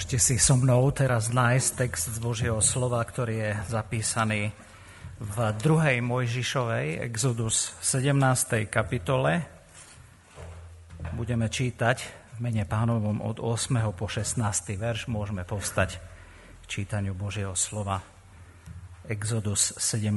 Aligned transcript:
Môžete 0.00 0.16
si 0.16 0.40
so 0.40 0.56
mnou 0.56 0.88
teraz 0.96 1.28
nájsť 1.28 1.70
text 1.76 2.08
z 2.08 2.24
Božieho 2.24 2.56
slova, 2.64 3.04
ktorý 3.04 3.36
je 3.36 3.52
zapísaný 3.68 4.48
v 5.20 5.36
2. 5.60 6.00
Mojžišovej, 6.00 7.04
Exodus 7.04 7.76
17. 7.84 8.64
kapitole. 8.72 9.44
Budeme 11.12 11.52
čítať 11.52 12.00
v 12.32 12.38
mene 12.40 12.64
pánovom 12.64 13.20
od 13.20 13.44
8. 13.44 13.76
po 13.92 14.08
16. 14.08 14.40
verš. 14.80 15.04
Môžeme 15.12 15.44
povstať 15.44 16.00
k 16.00 16.80
čítaniu 16.80 17.12
Božieho 17.12 17.52
slova. 17.52 18.00
Exodus 19.04 19.76
17, 19.76 20.16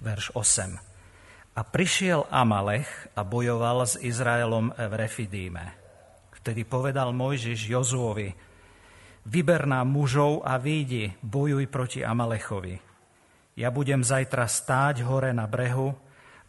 verš 0.00 0.32
8. 0.32 0.80
A 1.52 1.60
prišiel 1.60 2.24
Amalech 2.32 2.88
a 3.12 3.20
bojoval 3.20 3.84
s 3.84 4.00
Izraelom 4.00 4.72
v 4.72 4.92
Refidíme. 4.96 5.76
Vtedy 6.40 6.64
povedal 6.64 7.12
Mojžiš 7.12 7.68
Jozuovi, 7.68 8.47
Vyber 9.28 9.68
nám 9.68 9.92
mužov 9.92 10.40
a 10.40 10.56
výjdi, 10.56 11.12
bojuj 11.20 11.68
proti 11.68 12.00
Amalechovi. 12.00 12.80
Ja 13.60 13.68
budem 13.68 14.00
zajtra 14.00 14.48
stáť 14.48 15.04
hore 15.04 15.36
na 15.36 15.44
brehu 15.44 15.92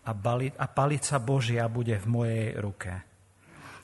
a, 0.08 0.16
bali, 0.16 0.48
a 0.56 0.64
palica 0.72 1.20
Božia 1.20 1.68
bude 1.68 2.00
v 2.00 2.08
mojej 2.08 2.48
ruke. 2.56 3.04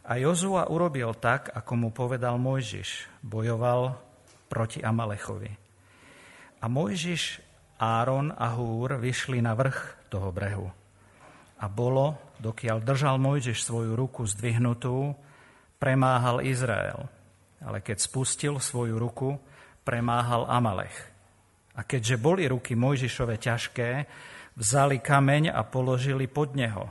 A 0.08 0.16
Jozua 0.16 0.72
urobil 0.72 1.12
tak, 1.20 1.52
ako 1.52 1.72
mu 1.76 1.90
povedal 1.92 2.40
Mojžiš. 2.40 3.20
Bojoval 3.20 4.00
proti 4.48 4.80
Amalechovi. 4.80 5.52
A 6.64 6.66
Mojžiš, 6.72 7.44
Áron 7.76 8.32
a 8.32 8.56
Húr 8.56 8.96
vyšli 8.96 9.44
na 9.44 9.60
vrch 9.60 10.08
toho 10.08 10.32
brehu. 10.32 10.72
A 11.60 11.68
bolo, 11.68 12.16
dokiaľ 12.40 12.80
držal 12.80 13.20
Mojžiš 13.20 13.60
svoju 13.60 13.92
ruku 14.00 14.24
zdvihnutú, 14.24 15.12
premáhal 15.84 16.48
Izrael– 16.48 17.12
ale 17.64 17.80
keď 17.80 17.98
spustil 18.02 18.60
svoju 18.60 19.00
ruku, 19.00 19.38
premáhal 19.86 20.50
Amalech. 20.50 20.96
A 21.76 21.84
keďže 21.84 22.16
boli 22.18 22.48
ruky 22.48 22.74
Mojžišove 22.74 23.36
ťažké, 23.36 23.90
vzali 24.56 25.04
kameň 25.04 25.52
a 25.52 25.62
položili 25.68 26.26
pod 26.26 26.56
neho. 26.56 26.88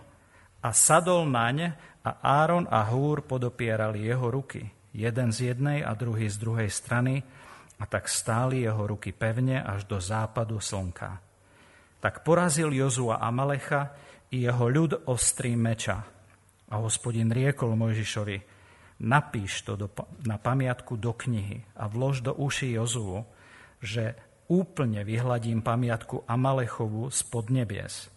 A 0.64 0.68
sadol 0.72 1.24
naň 1.28 1.72
a 2.04 2.10
Áron 2.20 2.68
a 2.68 2.84
Húr 2.88 3.24
podopierali 3.24 4.04
jeho 4.04 4.28
ruky, 4.28 4.68
jeden 4.92 5.32
z 5.32 5.52
jednej 5.52 5.80
a 5.80 5.96
druhý 5.96 6.28
z 6.28 6.36
druhej 6.36 6.68
strany, 6.68 7.24
a 7.80 7.84
tak 7.90 8.06
stáli 8.06 8.62
jeho 8.62 8.86
ruky 8.86 9.10
pevne 9.10 9.58
až 9.58 9.84
do 9.90 9.98
západu 9.98 10.62
slnka. 10.62 11.18
Tak 11.98 12.22
porazil 12.22 12.70
Jozua 12.70 13.18
Amalecha 13.18 13.90
i 14.30 14.44
jeho 14.44 14.68
ľud 14.70 15.08
ostrým 15.10 15.58
meča. 15.58 16.04
A 16.70 16.74
hospodin 16.80 17.32
riekol 17.32 17.74
Mojžišovi, 17.74 18.53
napíš 19.04 19.62
to 19.68 19.76
do, 19.76 19.86
na 20.24 20.40
pamiatku 20.40 20.96
do 20.96 21.12
knihy 21.12 21.60
a 21.76 21.84
vlož 21.86 22.24
do 22.24 22.32
uší 22.32 22.74
Jozuvu, 22.80 23.28
že 23.84 24.16
úplne 24.48 25.04
vyhladím 25.04 25.60
pamiatku 25.60 26.24
Amalechovu 26.24 27.12
spod 27.12 27.52
nebies. 27.52 28.08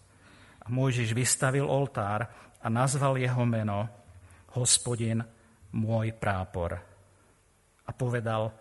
A 0.64 0.72
Mojžiš 0.72 1.12
vystavil 1.12 1.68
oltár 1.68 2.28
a 2.58 2.66
nazval 2.72 3.20
jeho 3.20 3.44
meno 3.44 3.88
Hospodin 4.56 5.20
môj 5.76 6.16
prápor. 6.16 6.80
A 7.84 7.90
povedal, 7.92 8.52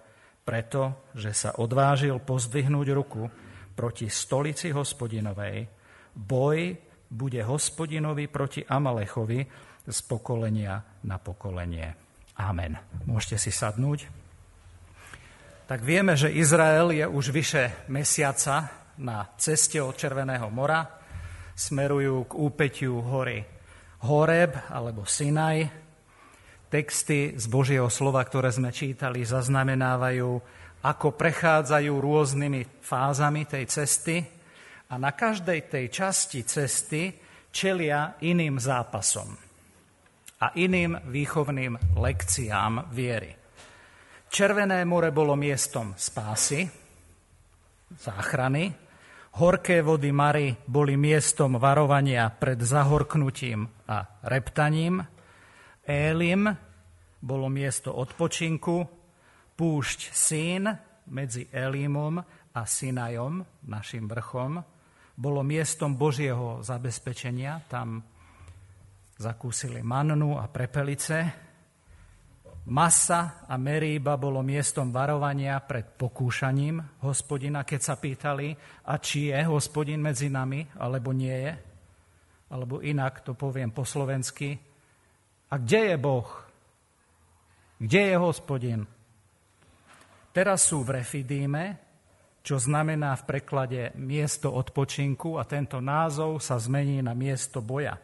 preto, 0.48 1.12
že 1.12 1.36
sa 1.36 1.60
odvážil 1.60 2.24
pozdvihnúť 2.24 2.88
ruku 2.96 3.28
proti 3.76 4.08
stolici 4.08 4.72
hospodinovej, 4.72 5.68
boj 6.16 6.60
bude 7.08 7.44
hospodinovi 7.44 8.32
proti 8.32 8.64
Amalechovi 8.64 9.40
z 9.88 9.98
pokolenia 10.08 11.04
na 11.04 11.20
pokolenie. 11.20 12.07
Amen. 12.38 12.78
Môžete 13.10 13.42
si 13.42 13.50
sadnúť. 13.50 14.06
Tak 15.68 15.84
vieme, 15.84 16.14
že 16.16 16.32
Izrael 16.32 16.94
je 16.94 17.06
už 17.10 17.34
vyše 17.34 17.90
mesiaca 17.90 18.72
na 19.02 19.26
ceste 19.36 19.82
od 19.82 19.98
Červeného 19.98 20.48
mora. 20.54 20.86
Smerujú 21.58 22.30
k 22.30 22.34
úpetiu 22.38 23.02
hory 23.02 23.42
Horeb 24.06 24.54
alebo 24.70 25.04
Sinaj. 25.04 25.66
Texty 26.70 27.34
z 27.34 27.46
Božieho 27.50 27.90
slova, 27.90 28.22
ktoré 28.22 28.54
sme 28.54 28.70
čítali, 28.70 29.26
zaznamenávajú, 29.26 30.30
ako 30.86 31.08
prechádzajú 31.18 31.94
rôznymi 31.96 32.84
fázami 32.86 33.50
tej 33.50 33.66
cesty 33.66 34.22
a 34.88 34.96
na 34.96 35.12
každej 35.16 35.68
tej 35.68 35.86
časti 35.90 36.46
cesty 36.46 37.18
čelia 37.50 38.20
iným 38.22 38.62
zápasom 38.62 39.47
a 40.38 40.54
iným 40.54 41.02
výchovným 41.10 41.98
lekciám 41.98 42.94
viery. 42.94 43.34
Červené 44.28 44.86
more 44.86 45.10
bolo 45.10 45.34
miestom 45.40 45.96
spásy, 45.98 46.68
záchrany, 47.96 48.70
horké 49.40 49.82
vody 49.82 50.12
Mary 50.12 50.52
boli 50.68 51.00
miestom 51.00 51.56
varovania 51.56 52.28
pred 52.30 52.60
zahorknutím 52.60 53.66
a 53.88 54.04
reptaním, 54.28 55.02
Élim 55.88 56.52
bolo 57.24 57.48
miesto 57.48 57.96
odpočinku, 57.96 58.84
púšť 59.56 60.00
Sín 60.12 60.68
medzi 61.08 61.48
Elimom 61.50 62.20
a 62.52 62.62
Sinajom, 62.68 63.42
našim 63.72 64.06
vrchom, 64.12 64.60
bolo 65.18 65.42
miestom 65.42 65.96
Božieho 65.96 66.60
zabezpečenia, 66.62 67.64
tam 67.72 68.04
zakúsili 69.18 69.82
mannu 69.82 70.38
a 70.38 70.46
prepelice. 70.48 71.46
Masa 72.68 73.48
a 73.48 73.56
Meríba 73.56 74.20
bolo 74.20 74.44
miestom 74.44 74.92
varovania 74.92 75.56
pred 75.64 75.88
pokúšaním 75.96 77.00
hospodina, 77.02 77.64
keď 77.64 77.80
sa 77.80 77.96
pýtali, 77.96 78.52
a 78.92 79.00
či 79.00 79.32
je 79.32 79.40
hospodin 79.48 80.04
medzi 80.04 80.28
nami, 80.28 80.68
alebo 80.76 81.16
nie 81.16 81.32
je. 81.32 81.54
Alebo 82.52 82.84
inak 82.84 83.24
to 83.24 83.40
poviem 83.40 83.72
po 83.72 83.88
slovensky. 83.88 84.56
A 85.48 85.56
kde 85.56 85.96
je 85.96 85.98
Boh? 85.98 86.28
Kde 87.80 88.02
je 88.12 88.16
hospodin? 88.20 88.84
Teraz 90.36 90.68
sú 90.68 90.84
v 90.84 91.02
Refidíme, 91.02 91.80
čo 92.44 92.60
znamená 92.60 93.16
v 93.16 93.28
preklade 93.32 93.82
miesto 93.96 94.52
odpočinku 94.52 95.40
a 95.40 95.48
tento 95.48 95.80
názov 95.80 96.44
sa 96.44 96.60
zmení 96.60 97.00
na 97.00 97.16
miesto 97.16 97.64
boja. 97.64 97.96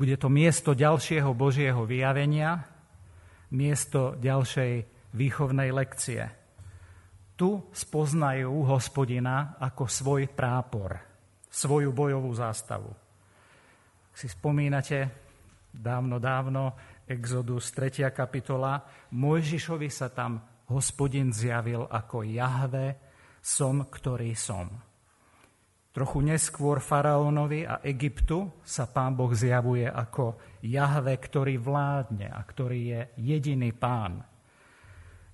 Bude 0.00 0.16
to 0.16 0.32
miesto 0.32 0.72
ďalšieho 0.72 1.36
Božieho 1.36 1.84
vyjavenia, 1.84 2.64
miesto 3.52 4.16
ďalšej 4.16 4.88
výchovnej 5.12 5.68
lekcie. 5.76 6.24
Tu 7.36 7.60
spoznajú 7.68 8.64
hospodina 8.64 9.60
ako 9.60 9.84
svoj 9.84 10.24
prápor, 10.32 10.96
svoju 11.52 11.92
bojovú 11.92 12.32
zástavu. 12.32 12.88
Ak 14.08 14.16
si 14.16 14.24
spomínate, 14.24 15.12
dávno, 15.68 16.16
dávno, 16.16 16.80
Exodus 17.04 17.68
3. 17.68 18.08
kapitola, 18.08 18.80
Mojžišovi 19.12 19.92
sa 19.92 20.08
tam 20.08 20.64
hospodin 20.72 21.28
zjavil 21.28 21.84
ako 21.84 22.24
Jahve, 22.24 22.96
som, 23.44 23.84
ktorý 23.84 24.32
som. 24.32 24.89
Trochu 25.90 26.22
neskôr 26.22 26.78
faraónovi 26.78 27.66
a 27.66 27.82
Egyptu 27.82 28.62
sa 28.62 28.86
pán 28.86 29.18
Boh 29.18 29.34
zjavuje 29.34 29.90
ako 29.90 30.38
Jahve, 30.62 31.18
ktorý 31.18 31.58
vládne 31.58 32.30
a 32.30 32.38
ktorý 32.46 32.80
je 32.94 33.00
jediný 33.18 33.74
pán. 33.74 34.22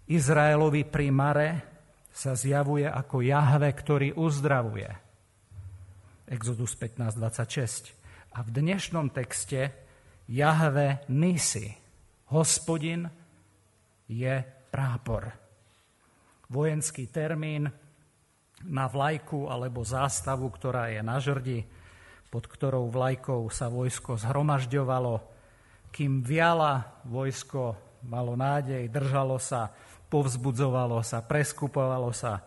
Izraelovi 0.09 0.89
pri 0.89 1.12
Mare 1.12 1.50
sa 2.09 2.33
zjavuje 2.33 2.89
ako 2.89 3.21
Jahve, 3.21 3.69
ktorý 3.69 4.16
uzdravuje. 4.16 4.89
Exodus 6.25 6.72
15.26. 6.81 7.93
A 8.33 8.41
v 8.41 8.49
dnešnom 8.49 9.12
texte 9.12 9.77
Jahve 10.25 11.05
Nisi, 11.12 11.69
hospodin, 12.33 13.05
je 14.09 14.41
prápor. 14.72 15.37
Vojenský 16.48 17.13
termín, 17.13 17.69
na 18.65 18.89
vlajku 18.89 19.53
alebo 19.53 19.85
zástavu, 19.85 20.49
ktorá 20.49 20.89
je 20.89 21.01
na 21.05 21.21
žrdi, 21.21 21.67
pod 22.33 22.49
ktorou 22.49 22.89
vlajkou 22.89 23.49
sa 23.53 23.69
vojsko 23.69 24.17
zhromažďovalo. 24.17 25.21
Kým 25.93 26.25
viala, 26.25 27.01
vojsko 27.05 27.77
malo 28.09 28.37
nádej, 28.37 28.89
držalo 28.89 29.37
sa, 29.37 29.73
povzbudzovalo 30.09 31.01
sa, 31.03 31.25
preskupovalo 31.25 32.11
sa 32.13 32.45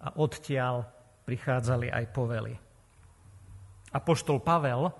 a 0.00 0.08
odtiaľ 0.16 0.86
prichádzali 1.24 1.92
aj 1.92 2.04
povely. 2.10 2.54
Apoštol 3.90 4.38
Pavel 4.40 4.90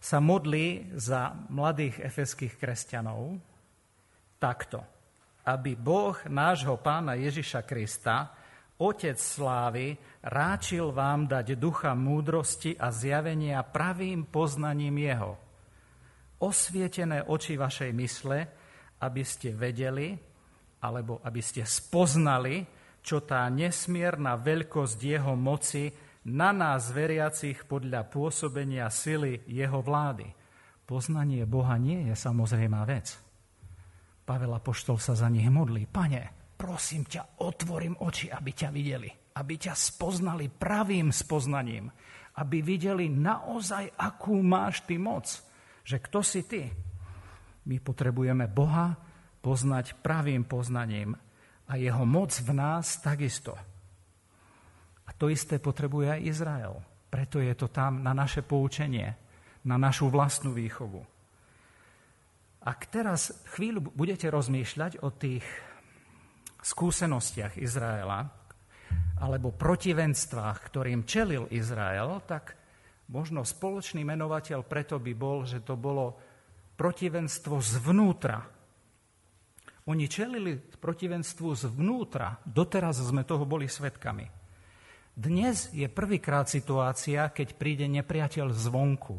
sa 0.00 0.20
modlí 0.20 0.96
za 0.96 1.32
mladých 1.48 2.00
efeských 2.04 2.60
kresťanov 2.60 3.40
takto, 4.36 4.84
aby 5.48 5.76
Boh 5.76 6.16
nášho 6.28 6.76
pána 6.80 7.16
Ježiša 7.16 7.64
Krista, 7.64 8.32
Otec 8.74 9.14
slávy 9.14 9.94
ráčil 10.26 10.90
vám 10.90 11.30
dať 11.30 11.54
ducha 11.54 11.94
múdrosti 11.94 12.74
a 12.74 12.90
zjavenia 12.90 13.62
pravým 13.62 14.26
poznaním 14.26 14.98
Jeho. 14.98 15.32
Osvietené 16.42 17.22
oči 17.22 17.54
vašej 17.54 17.90
mysle, 17.94 18.38
aby 18.98 19.22
ste 19.22 19.54
vedeli, 19.54 20.18
alebo 20.82 21.22
aby 21.22 21.40
ste 21.40 21.62
spoznali, 21.62 22.66
čo 23.04 23.22
tá 23.22 23.46
nesmierna 23.52 24.36
veľkosť 24.40 24.98
jeho 25.00 25.36
moci 25.36 25.92
na 26.24 26.56
nás 26.56 26.88
veriacich 26.88 27.68
podľa 27.68 28.08
pôsobenia 28.08 28.88
sily 28.88 29.44
jeho 29.44 29.84
vlády. 29.84 30.24
Poznanie 30.84 31.44
Boha 31.44 31.76
nie 31.76 32.08
je 32.08 32.14
samozrejmá 32.16 32.84
vec. 32.88 33.16
Pavel 34.24 34.56
Apoštol 34.56 34.96
sa 34.96 35.12
za 35.12 35.28
nich 35.28 35.48
modlí. 35.48 35.84
Pane, 35.88 36.43
prosím 36.54 37.04
ťa, 37.04 37.42
otvorím 37.42 38.00
oči, 38.00 38.30
aby 38.30 38.50
ťa 38.54 38.68
videli. 38.70 39.10
Aby 39.34 39.54
ťa 39.58 39.74
spoznali 39.74 40.48
pravým 40.48 41.10
spoznaním. 41.10 41.90
Aby 42.38 42.62
videli 42.62 43.10
naozaj, 43.10 43.98
akú 43.98 44.38
máš 44.40 44.82
ty 44.86 44.98
moc. 44.98 45.26
Že 45.82 45.96
kto 46.00 46.20
si 46.22 46.42
ty. 46.46 46.62
My 47.66 47.76
potrebujeme 47.82 48.46
Boha 48.46 48.94
poznať 49.44 50.00
pravým 50.00 50.48
poznaním 50.48 51.12
a 51.68 51.76
jeho 51.76 52.04
moc 52.04 52.32
v 52.32 52.50
nás 52.56 53.00
takisto. 53.00 53.56
A 55.04 55.10
to 55.12 55.28
isté 55.28 55.60
potrebuje 55.60 56.16
aj 56.16 56.20
Izrael. 56.24 56.74
Preto 57.12 57.40
je 57.40 57.52
to 57.52 57.68
tam 57.68 58.00
na 58.00 58.16
naše 58.16 58.40
poučenie, 58.40 59.12
na 59.68 59.76
našu 59.76 60.08
vlastnú 60.08 60.56
výchovu. 60.56 61.04
Ak 62.64 62.88
teraz 62.88 63.44
chvíľu 63.52 63.92
budete 63.92 64.32
rozmýšľať 64.32 65.04
o 65.04 65.12
tých 65.12 65.44
skúsenostiach 66.64 67.60
Izraela 67.60 68.24
alebo 69.20 69.52
protivenstvách, 69.52 70.58
ktorým 70.72 71.04
čelil 71.04 71.46
Izrael, 71.52 72.24
tak 72.24 72.56
možno 73.12 73.44
spoločný 73.44 74.02
menovateľ 74.02 74.64
preto 74.64 74.96
by 74.96 75.12
bol, 75.12 75.44
že 75.44 75.60
to 75.60 75.76
bolo 75.76 76.16
protivenstvo 76.74 77.60
zvnútra. 77.60 78.40
Oni 79.84 80.08
čelili 80.08 80.56
protivenstvu 80.56 81.48
zvnútra. 81.68 82.40
Doteraz 82.40 83.04
sme 83.04 83.28
toho 83.28 83.44
boli 83.44 83.68
svetkami. 83.68 84.24
Dnes 85.14 85.70
je 85.70 85.86
prvýkrát 85.86 86.48
situácia, 86.48 87.28
keď 87.30 87.54
príde 87.54 87.86
nepriateľ 87.86 88.50
zvonku 88.50 89.14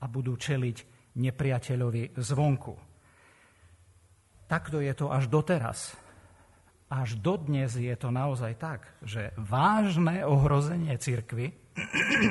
a 0.00 0.04
budú 0.10 0.34
čeliť 0.34 0.76
nepriateľovi 1.14 2.18
zvonku. 2.18 2.74
Takto 4.48 4.80
je 4.80 4.92
to 4.96 5.12
až 5.12 5.28
doteraz. 5.28 6.07
Až 6.88 7.20
dodnes 7.20 7.76
je 7.76 7.92
to 8.00 8.08
naozaj 8.08 8.56
tak, 8.56 8.80
že 9.04 9.36
vážne 9.36 10.24
ohrozenie 10.24 10.96
cirkvy 10.96 11.52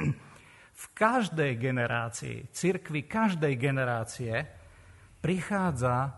v 0.82 0.86
každej 0.98 1.62
generácii, 1.62 2.50
cirkvi 2.50 3.06
každej 3.06 3.54
generácie 3.54 4.34
prichádza 5.22 6.14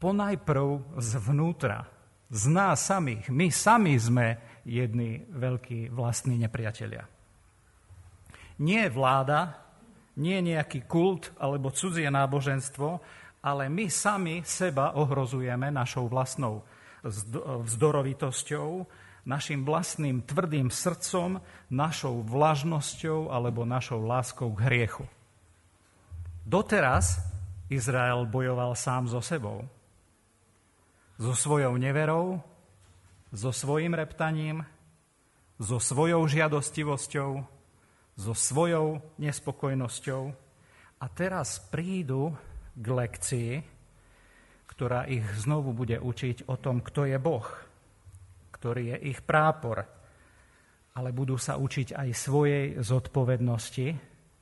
ponajprv 0.00 0.96
zvnútra, 1.00 1.88
z 2.26 2.44
nás 2.50 2.82
samých. 2.82 3.30
My 3.30 3.48
sami 3.54 3.94
sme 3.96 4.58
jedni 4.66 5.22
veľkí 5.30 5.94
vlastní 5.94 6.42
nepriatelia. 6.42 7.06
Nie 8.58 8.90
vláda, 8.90 9.62
nie 10.18 10.40
nejaký 10.42 10.88
kult 10.88 11.30
alebo 11.38 11.70
cudzie 11.70 12.08
náboženstvo, 12.08 12.88
ale 13.46 13.70
my 13.70 13.86
sami 13.86 14.42
seba 14.42 14.96
ohrozujeme 14.96 15.70
našou 15.70 16.10
vlastnou 16.10 16.64
vzdorovitosťou, 17.66 18.86
našim 19.26 19.66
vlastným 19.66 20.22
tvrdým 20.22 20.70
srdcom, 20.70 21.42
našou 21.66 22.22
vlažnosťou 22.22 23.34
alebo 23.34 23.66
našou 23.66 24.06
láskou 24.06 24.54
k 24.54 24.62
hriechu. 24.70 25.04
Doteraz 26.46 27.18
Izrael 27.66 28.22
bojoval 28.30 28.78
sám 28.78 29.10
so 29.10 29.18
sebou. 29.18 29.66
So 31.18 31.34
svojou 31.34 31.74
neverou, 31.74 32.38
so 33.34 33.50
svojim 33.50 33.90
reptaním, 33.98 34.62
so 35.58 35.82
svojou 35.82 36.22
žiadostivosťou, 36.30 37.30
so 38.16 38.32
svojou 38.32 39.02
nespokojnosťou 39.18 40.22
a 41.02 41.06
teraz 41.10 41.58
prídu 41.58 42.30
k 42.78 42.86
lekcii, 42.86 43.50
ktorá 44.76 45.08
ich 45.08 45.24
znovu 45.40 45.72
bude 45.72 45.96
učiť 45.96 46.52
o 46.52 46.60
tom, 46.60 46.84
kto 46.84 47.08
je 47.08 47.16
Boh, 47.16 47.48
ktorý 48.52 48.92
je 48.92 49.16
ich 49.16 49.24
prápor, 49.24 49.80
ale 50.96 51.08
budú 51.16 51.40
sa 51.40 51.56
učiť 51.56 51.96
aj 51.96 52.08
svojej 52.12 52.64
zodpovednosti 52.84 53.86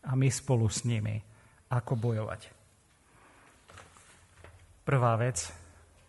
a 0.05 0.13
my 0.19 0.29
spolu 0.29 0.67
s 0.67 0.83
nimi, 0.83 1.15
ako 1.71 1.93
bojovať. 1.95 2.43
Prvá 4.83 5.15
vec, 5.17 5.39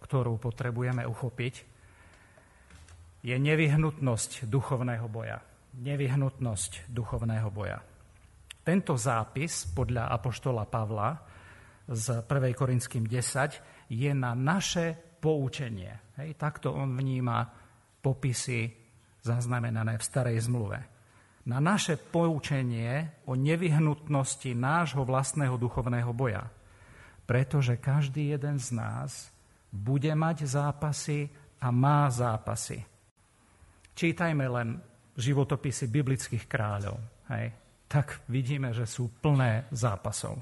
ktorú 0.01 0.42
potrebujeme 0.42 1.06
uchopiť, 1.06 1.54
je 3.25 3.36
nevyhnutnosť 3.38 4.50
duchovného 4.50 5.07
boja 5.10 5.39
nevyhnutnosť 5.81 6.88
duchovného 6.88 7.50
boja. 7.51 7.80
Tento 8.66 8.95
zápis 8.95 9.68
podľa 9.69 10.10
Apoštola 10.10 10.63
Pavla 10.66 11.10
z 11.86 12.24
1. 12.24 12.56
Korinským 12.56 13.04
10 13.06 13.75
je 13.89 14.11
na 14.13 14.33
naše 14.33 14.95
poučenie. 15.19 16.15
Hej, 16.21 16.37
takto 16.37 16.73
on 16.73 16.95
vníma 16.95 17.45
popisy 18.01 18.69
zaznamenané 19.25 19.97
v 19.97 20.03
starej 20.05 20.37
zmluve. 20.45 20.79
Na 21.45 21.61
naše 21.61 21.97
poučenie 21.97 23.21
o 23.29 23.37
nevyhnutnosti 23.37 24.53
nášho 24.53 25.05
vlastného 25.05 25.57
duchovného 25.57 26.13
boja. 26.13 26.45
Pretože 27.25 27.81
každý 27.81 28.37
jeden 28.37 28.61
z 28.61 28.77
nás 28.77 29.33
bude 29.73 30.13
mať 30.13 30.45
zápasy 30.45 31.29
a 31.61 31.73
má 31.73 32.05
zápasy. 32.09 32.85
Čítajme 33.97 34.45
len 34.45 34.77
životopisy 35.15 35.89
biblických 35.89 36.45
kráľov, 36.45 36.99
hej, 37.31 37.55
tak 37.87 38.27
vidíme, 38.27 38.75
že 38.75 38.83
sú 38.83 39.09
plné 39.23 39.71
zápasov. 39.71 40.35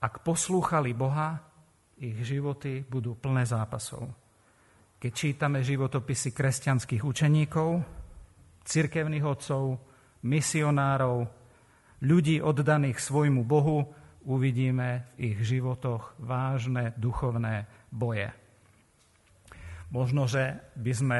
Ak 0.00 0.24
poslúchali 0.24 0.96
Boha, 0.96 1.36
ich 1.96 2.16
životy 2.24 2.84
budú 2.84 3.16
plné 3.16 3.48
zápasov. 3.48 4.12
Keď 4.96 5.12
čítame 5.12 5.60
životopisy 5.64 6.32
kresťanských 6.32 7.02
učeníkov, 7.04 7.70
cirkevných 8.64 9.24
otcov, 9.24 9.80
misionárov, 10.24 11.28
ľudí 12.04 12.40
oddaných 12.40 13.00
svojmu 13.00 13.44
Bohu, 13.44 13.88
uvidíme 14.26 15.14
v 15.16 15.32
ich 15.32 15.38
životoch 15.44 16.18
vážne 16.20 16.92
duchovné 16.98 17.68
boje. 17.92 18.32
Možno, 19.94 20.26
že 20.26 20.58
by 20.74 20.92
sme 20.92 21.18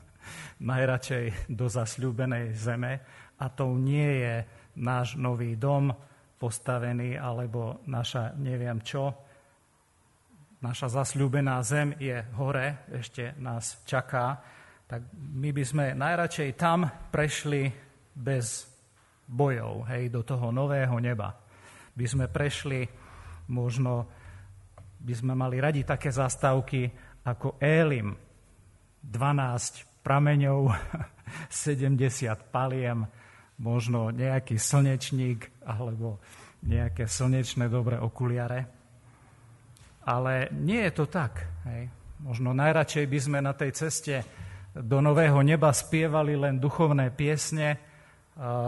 najradšej 0.72 1.52
do 1.52 1.70
zasľúbenej 1.70 2.52
zeme 2.58 2.92
a 3.38 3.46
to 3.48 3.70
nie 3.78 4.26
je 4.26 4.34
náš 4.76 5.14
nový 5.14 5.54
dom 5.54 5.94
postavený 6.36 7.14
alebo 7.14 7.78
naša 7.86 8.34
neviem 8.34 8.82
čo. 8.82 9.14
Naša 10.62 11.02
zasľúbená 11.02 11.58
zem 11.66 11.90
je 11.98 12.22
hore, 12.38 12.86
ešte 12.94 13.34
nás 13.42 13.82
čaká, 13.82 14.38
tak 14.86 15.10
my 15.18 15.50
by 15.50 15.64
sme 15.66 15.84
najradšej 15.98 16.54
tam 16.54 16.86
prešli 17.10 17.66
bez 18.14 18.70
bojov, 19.26 19.90
hej, 19.90 20.06
do 20.06 20.22
toho 20.22 20.54
nového 20.54 20.94
neba. 21.02 21.34
By 21.98 22.06
sme 22.06 22.30
prešli, 22.30 22.86
možno 23.50 24.06
by 25.02 25.14
sme 25.18 25.34
mali 25.34 25.58
radi 25.58 25.82
také 25.82 26.14
zastávky 26.14 26.86
ako 27.26 27.58
Élim, 27.58 28.14
12 29.02 30.06
prameňov, 30.06 30.70
70 31.50 32.54
paliem, 32.54 33.02
možno 33.58 34.14
nejaký 34.14 34.62
slnečník 34.62 35.66
alebo 35.66 36.22
nejaké 36.62 37.10
slnečné 37.10 37.66
dobré 37.66 37.98
okuliare. 37.98 38.81
Ale 40.02 40.50
nie 40.50 40.82
je 40.88 40.92
to 40.92 41.06
tak. 41.06 41.46
Hej. 41.66 41.86
Možno 42.22 42.50
najradšej 42.54 43.06
by 43.06 43.18
sme 43.18 43.38
na 43.38 43.54
tej 43.54 43.70
ceste 43.74 44.22
do 44.74 44.98
nového 44.98 45.42
neba 45.42 45.70
spievali 45.70 46.34
len 46.38 46.58
duchovné 46.58 47.14
piesne, 47.14 47.78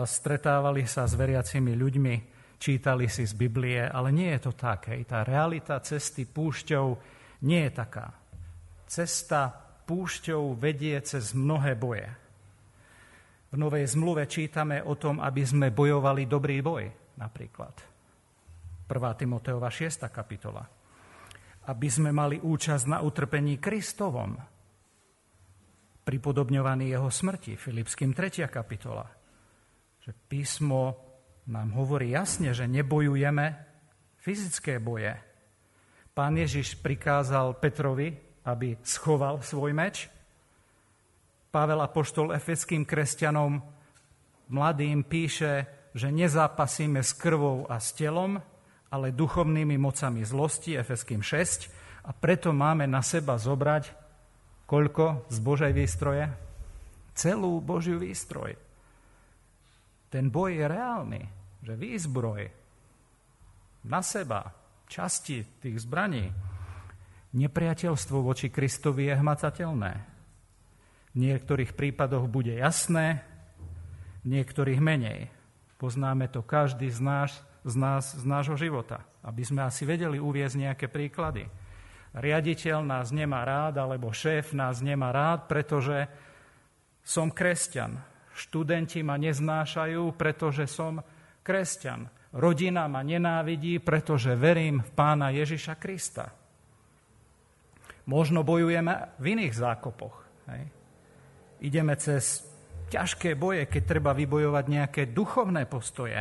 stretávali 0.05 0.85
sa 0.85 1.09
s 1.09 1.17
veriacimi 1.17 1.73
ľuďmi, 1.75 2.15
čítali 2.61 3.09
si 3.09 3.25
z 3.25 3.35
Biblie, 3.35 3.83
ale 3.83 4.13
nie 4.13 4.31
je 4.37 4.41
to 4.47 4.53
tak. 4.55 4.95
Hej. 4.95 5.11
Tá 5.11 5.27
realita 5.27 5.81
cesty 5.83 6.29
púšťou 6.29 6.87
nie 7.47 7.67
je 7.67 7.73
taká. 7.73 8.15
Cesta 8.87 9.51
púšťou 9.85 10.55
vedie 10.55 10.97
cez 11.03 11.35
mnohé 11.35 11.75
boje. 11.75 12.09
V 13.51 13.59
Novej 13.59 13.87
zmluve 13.87 14.27
čítame 14.27 14.83
o 14.83 14.99
tom, 14.99 15.23
aby 15.23 15.47
sme 15.47 15.71
bojovali 15.71 16.27
dobrý 16.27 16.59
boj, 16.59 16.91
napríklad. 17.19 17.75
1. 18.91 19.21
Timoteova 19.21 19.71
6. 19.71 20.11
kapitola. 20.11 20.84
Aby 21.65 21.89
sme 21.89 22.13
mali 22.13 22.37
účasť 22.37 22.85
na 22.93 22.99
utrpení 23.01 23.57
Kristovom, 23.57 24.37
pripodobňovaný 26.05 26.93
jeho 26.93 27.09
smrti, 27.09 27.57
Filipským 27.57 28.13
3. 28.13 28.45
kapitola. 28.53 29.09
Že 30.05 30.13
písmo 30.29 30.83
nám 31.49 31.73
hovorí 31.73 32.13
jasne, 32.13 32.53
že 32.53 32.69
nebojujeme 32.69 33.57
fyzické 34.21 34.77
boje. 34.77 35.17
Pán 36.13 36.37
Ježiš 36.37 36.77
prikázal 36.79 37.57
Petrovi, 37.57 38.13
aby 38.45 38.77
schoval 38.85 39.41
svoj 39.41 39.73
meč. 39.73 40.07
Pavel 41.49 41.81
Apoštol 41.81 42.37
efeckým 42.37 42.85
kresťanom 42.85 43.61
mladým 44.53 45.09
píše, 45.09 45.65
že 45.97 46.13
nezápasíme 46.13 47.01
s 47.01 47.17
krvou 47.17 47.65
a 47.71 47.81
s 47.81 47.97
telom, 47.97 48.37
ale 48.95 49.11
duchovnými 49.11 49.75
mocami 49.75 50.23
zlosti, 50.23 50.79
Efeským 50.79 51.19
6, 51.19 52.07
a 52.07 52.15
preto 52.15 52.55
máme 52.55 52.87
na 52.87 53.03
seba 53.03 53.35
zobrať 53.35 53.91
koľko 54.71 55.27
z 55.27 55.39
Božej 55.43 55.73
výstroje? 55.75 56.31
Celú 57.19 57.59
Božiu 57.59 57.99
výstroj. 57.99 58.55
Ten 60.15 60.31
boj 60.31 60.63
je 60.63 60.67
reálny, 60.71 61.23
že 61.59 61.75
výzbroj 61.75 62.43
na 63.91 63.99
seba, 63.99 64.55
časti 64.87 65.43
tých 65.59 65.83
zbraní, 65.83 66.31
nepriateľstvo 67.35 68.23
voči 68.23 68.47
Kristovi 68.47 69.11
je 69.11 69.15
hmatateľné. 69.19 69.93
V 71.11 71.17
niektorých 71.19 71.75
prípadoch 71.75 72.31
bude 72.31 72.55
jasné, 72.55 73.27
v 74.23 74.39
niektorých 74.39 74.79
menej. 74.79 75.35
Poznáme 75.83 76.31
to 76.31 76.47
každý 76.47 76.89
z 76.95 77.01
nás, 77.03 77.31
z 77.65 77.75
nás, 77.81 78.13
z 78.13 78.25
nášho 78.29 78.61
života, 78.61 79.03
aby 79.25 79.41
sme 79.41 79.65
asi 79.65 79.89
vedeli 79.89 80.21
uviezť 80.21 80.57
nejaké 80.61 80.87
príklady. 80.93 81.49
Riaditeľ 82.15 82.79
nás 82.87 83.11
nemá 83.11 83.43
rád, 83.43 83.81
alebo 83.81 84.15
šéf 84.15 84.55
nás 84.55 84.79
nemá 84.85 85.11
rád, 85.11 85.51
pretože 85.51 86.07
som 87.03 87.33
kresťan. 87.33 87.99
Študenti 88.37 89.03
ma 89.03 89.19
neznášajú, 89.19 90.15
pretože 90.15 90.71
som 90.71 91.03
kresťan. 91.43 92.07
Rodina 92.35 92.87
ma 92.87 93.03
nenávidí, 93.03 93.79
pretože 93.83 94.35
verím 94.35 94.83
v 94.83 94.91
pána 94.95 95.31
Ježiša 95.35 95.75
Krista. 95.79 96.35
Možno 98.05 98.45
bojujeme 98.45 99.17
v 99.17 99.25
iných 99.39 99.55
zákopoch. 99.55 100.15
Hej. 100.51 100.63
Ideme 101.65 101.95
cez 101.97 102.45
ťažké 102.93 103.39
boje, 103.39 103.65
keď 103.65 103.83
treba 103.97 104.13
vybojovať 104.13 104.65
nejaké 104.69 105.03
duchovné 105.11 105.65
postoje, 105.65 106.21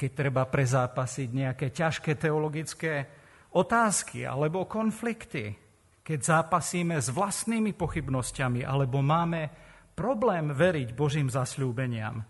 keď 0.00 0.10
treba 0.16 0.48
prezápasiť 0.48 1.28
nejaké 1.28 1.68
ťažké 1.68 2.16
teologické 2.16 3.04
otázky 3.52 4.24
alebo 4.24 4.64
konflikty, 4.64 5.52
keď 6.00 6.18
zápasíme 6.24 6.96
s 6.96 7.12
vlastnými 7.12 7.76
pochybnosťami 7.76 8.64
alebo 8.64 9.04
máme 9.04 9.52
problém 9.92 10.56
veriť 10.56 10.96
Božím 10.96 11.28
zasľúbeniam. 11.28 12.24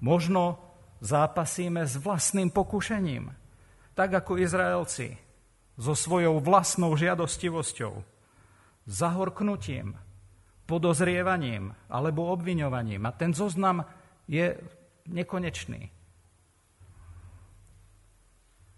Možno 0.00 0.56
zápasíme 1.04 1.84
s 1.84 2.00
vlastným 2.00 2.48
pokušením, 2.48 3.28
tak 3.92 4.24
ako 4.24 4.40
Izraelci, 4.40 5.20
so 5.74 5.92
svojou 5.92 6.38
vlastnou 6.38 6.94
žiadostivosťou, 6.94 7.92
zahorknutím, 8.86 9.98
podozrievaním 10.64 11.74
alebo 11.90 12.30
obviňovaním. 12.32 13.04
A 13.04 13.12
ten 13.12 13.34
zoznam 13.34 13.84
je 14.30 14.54
nekonečný. 15.10 15.90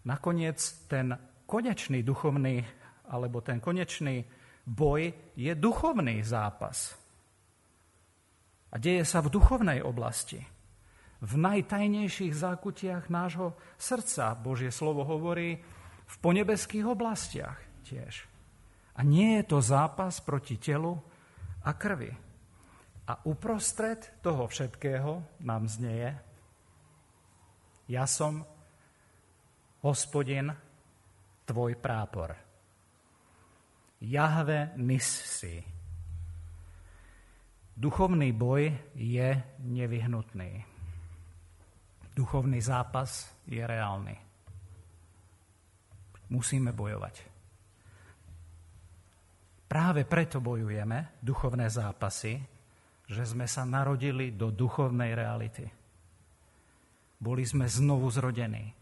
Nakoniec 0.07 0.59
ten 0.87 1.19
konečný 1.47 2.07
duchovný, 2.07 2.63
alebo 3.11 3.43
ten 3.43 3.59
konečný 3.59 4.23
boj 4.67 5.11
je 5.35 5.53
duchovný 5.55 6.23
zápas. 6.23 6.95
A 8.71 8.79
deje 8.79 9.03
sa 9.07 9.23
v 9.23 9.31
duchovnej 9.31 9.83
oblasti. 9.83 10.43
V 11.23 11.33
najtajnejších 11.39 12.35
zákutiach 12.35 13.09
nášho 13.11 13.57
srdca. 13.79 14.37
Božie 14.39 14.71
slovo 14.71 15.03
hovorí 15.03 15.59
v 16.07 16.15
ponebeských 16.23 16.87
oblastiach 16.87 17.59
tiež. 17.83 18.27
A 18.97 19.03
nie 19.03 19.41
je 19.41 19.45
to 19.51 19.59
zápas 19.59 20.23
proti 20.23 20.61
telu, 20.61 21.03
a 21.67 21.75
krvi. 21.75 22.15
A 23.07 23.13
uprostred 23.27 24.23
toho 24.23 24.47
všetkého 24.47 25.43
nám 25.43 25.67
znieje, 25.71 26.19
ja 27.87 28.03
som 28.07 28.43
hospodin, 29.83 30.55
tvoj 31.45 31.77
prápor. 31.77 32.37
Jahve 34.01 34.77
Nissi. 34.77 35.65
Duchovný 37.77 38.33
boj 38.33 38.73
je 38.97 39.29
nevyhnutný. 39.65 40.65
Duchovný 42.17 42.61
zápas 42.61 43.29
je 43.45 43.61
reálny. 43.61 44.17
Musíme 46.33 46.73
bojovať. 46.73 47.15
Práve 49.67 50.07
preto 50.07 50.41
bojujeme 50.41 51.21
duchovné 51.21 51.69
zápasy, 51.69 52.39
že 53.07 53.23
sme 53.27 53.47
sa 53.47 53.63
narodili 53.67 54.33
do 54.35 54.51
duchovnej 54.51 55.13
reality. 55.15 55.67
Boli 57.17 57.43
sme 57.47 57.69
znovu 57.69 58.11
zrodení. 58.13 58.76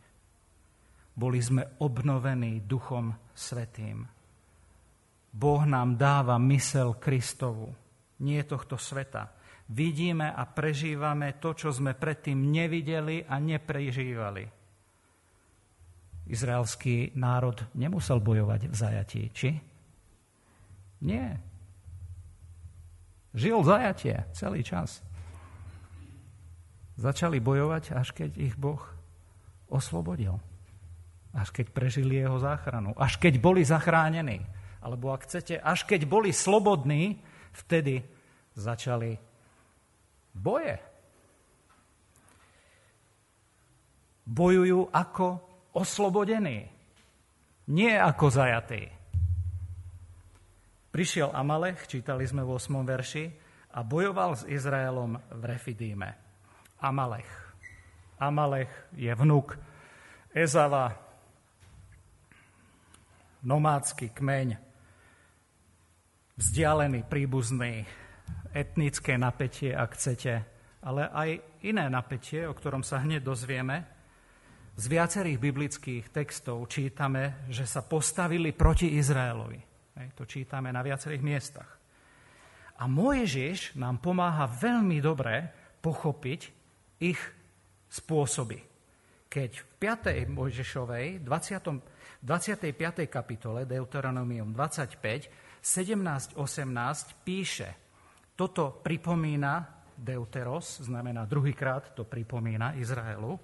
Boli 1.14 1.38
sme 1.38 1.78
obnovení 1.78 2.66
Duchom 2.66 3.14
Svetým. 3.30 4.02
Boh 5.34 5.62
nám 5.66 5.98
dáva 5.98 6.38
mysel 6.38 6.98
Kristovu, 6.98 7.70
nie 8.22 8.42
tohto 8.46 8.78
sveta. 8.78 9.34
Vidíme 9.70 10.30
a 10.30 10.46
prežívame 10.46 11.38
to, 11.42 11.54
čo 11.54 11.74
sme 11.74 11.98
predtým 11.98 12.38
nevideli 12.38 13.24
a 13.26 13.38
neprežívali. 13.42 14.44
Izraelský 16.24 17.16
národ 17.18 17.58
nemusel 17.76 18.22
bojovať 18.22 18.60
v 18.70 18.74
zajatí, 18.74 19.22
či? 19.34 19.50
Nie. 21.04 21.36
Žil 23.34 23.60
zajatie 23.66 24.24
celý 24.32 24.62
čas. 24.62 25.02
Začali 26.94 27.42
bojovať, 27.42 27.98
až 27.98 28.14
keď 28.14 28.30
ich 28.38 28.54
Boh 28.54 28.80
oslobodil. 29.66 30.38
Až 31.34 31.50
keď 31.50 31.74
prežili 31.74 32.22
jeho 32.22 32.38
záchranu. 32.38 32.94
Až 32.94 33.18
keď 33.18 33.42
boli 33.42 33.66
zachránení. 33.66 34.46
Alebo 34.78 35.10
ak 35.10 35.26
chcete, 35.26 35.58
až 35.58 35.82
keď 35.82 36.06
boli 36.06 36.30
slobodní, 36.30 37.18
vtedy 37.50 38.06
začali 38.54 39.18
boje. 40.34 40.78
Bojujú 44.24 44.88
ako 44.94 45.26
oslobodení. 45.74 46.70
Nie 47.68 47.98
ako 47.98 48.26
zajatí. 48.30 48.88
Prišiel 50.94 51.34
Amalech, 51.34 51.90
čítali 51.90 52.22
sme 52.22 52.46
v 52.46 52.54
8. 52.54 52.86
verši, 52.86 53.24
a 53.74 53.82
bojoval 53.82 54.38
s 54.38 54.46
Izraelom 54.46 55.18
v 55.18 55.42
Refidíme. 55.42 56.14
Amalech. 56.78 57.26
Amalech 58.22 58.70
je 58.94 59.10
vnuk 59.10 59.58
Ezava, 60.30 60.94
nomádsky 63.44 64.10
kmeň, 64.10 64.56
vzdialený, 66.34 67.06
príbuzný, 67.06 67.84
etnické 68.50 69.14
napätie, 69.20 69.76
ak 69.76 69.94
chcete, 69.94 70.32
ale 70.84 71.08
aj 71.08 71.28
iné 71.64 71.86
napätie, 71.88 72.44
o 72.48 72.56
ktorom 72.56 72.82
sa 72.82 73.00
hneď 73.00 73.24
dozvieme. 73.24 73.86
Z 74.74 74.90
viacerých 74.90 75.38
biblických 75.38 76.04
textov 76.10 76.66
čítame, 76.66 77.46
že 77.46 77.62
sa 77.62 77.86
postavili 77.86 78.50
proti 78.50 78.98
Izraelovi. 78.98 79.60
To 80.18 80.26
čítame 80.26 80.74
na 80.74 80.82
viacerých 80.82 81.22
miestach. 81.22 81.70
A 82.82 82.90
Mojžiš 82.90 83.78
nám 83.78 84.02
pomáha 84.02 84.50
veľmi 84.50 84.98
dobre 84.98 85.46
pochopiť 85.78 86.40
ich 86.98 87.20
spôsoby. 87.86 88.73
Keď 89.34 89.50
v 89.50 89.66
5. 89.82 90.30
Mojžišovej, 90.30 91.26
20, 91.26 92.22
25. 92.22 93.10
kapitole 93.10 93.66
Deuteronomium 93.66 94.54
25, 94.54 95.58
17, 95.58 96.38
18 96.38 97.26
píše, 97.26 97.68
toto 98.38 98.78
pripomína 98.78 99.82
Deuteros, 99.98 100.86
znamená 100.86 101.26
druhýkrát 101.26 101.98
to 101.98 102.06
pripomína 102.06 102.78
Izraelu, 102.78 103.34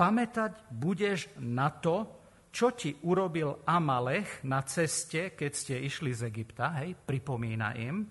pamätať 0.00 0.72
budeš 0.72 1.28
na 1.44 1.76
to, 1.76 2.08
čo 2.48 2.72
ti 2.72 2.96
urobil 3.04 3.68
Amalech 3.68 4.48
na 4.48 4.64
ceste, 4.64 5.36
keď 5.36 5.52
ste 5.52 5.74
išli 5.76 6.16
z 6.16 6.24
Egypta, 6.32 6.72
hej, 6.80 6.96
pripomína 6.96 7.76
im, 7.76 8.08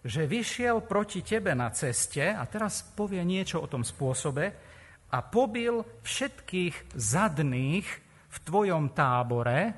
že 0.00 0.24
vyšiel 0.24 0.80
proti 0.88 1.20
tebe 1.20 1.52
na 1.52 1.68
ceste, 1.76 2.24
a 2.32 2.40
teraz 2.48 2.80
povie 2.96 3.20
niečo 3.20 3.60
o 3.60 3.68
tom 3.68 3.84
spôsobe, 3.84 4.67
a 5.08 5.18
pobil 5.24 5.80
všetkých 6.04 6.92
zadných 6.92 7.88
v 8.28 8.36
tvojom 8.44 8.92
tábore, 8.92 9.72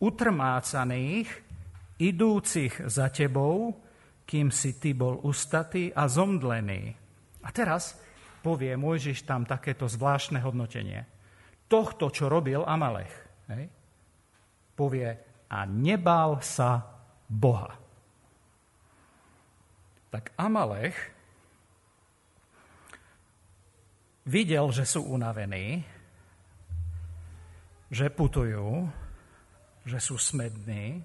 utrmácaných, 0.00 1.28
idúcich 2.00 2.88
za 2.88 3.12
tebou, 3.12 3.76
kým 4.24 4.48
si 4.48 4.80
ty 4.80 4.96
bol 4.96 5.20
ustatý 5.22 5.92
a 5.92 6.08
zomdlený. 6.08 6.82
A 7.44 7.48
teraz 7.52 7.96
povie 8.40 8.72
Mojžiš 8.76 9.28
tam 9.28 9.44
takéto 9.44 9.84
zvláštne 9.84 10.40
hodnotenie 10.40 11.04
tohto, 11.68 12.12
čo 12.12 12.28
robil 12.28 12.64
Amalech. 12.64 13.12
Hej? 13.50 13.68
Povie, 14.74 15.08
a 15.48 15.58
nebál 15.68 16.42
sa 16.42 16.82
Boha. 17.30 17.72
Tak 20.10 20.34
Amalech 20.38 21.13
videl, 24.24 24.72
že 24.72 24.88
sú 24.88 25.04
unavení, 25.04 25.84
že 27.92 28.08
putujú, 28.10 28.88
že 29.84 30.00
sú 30.00 30.16
smední 30.16 31.04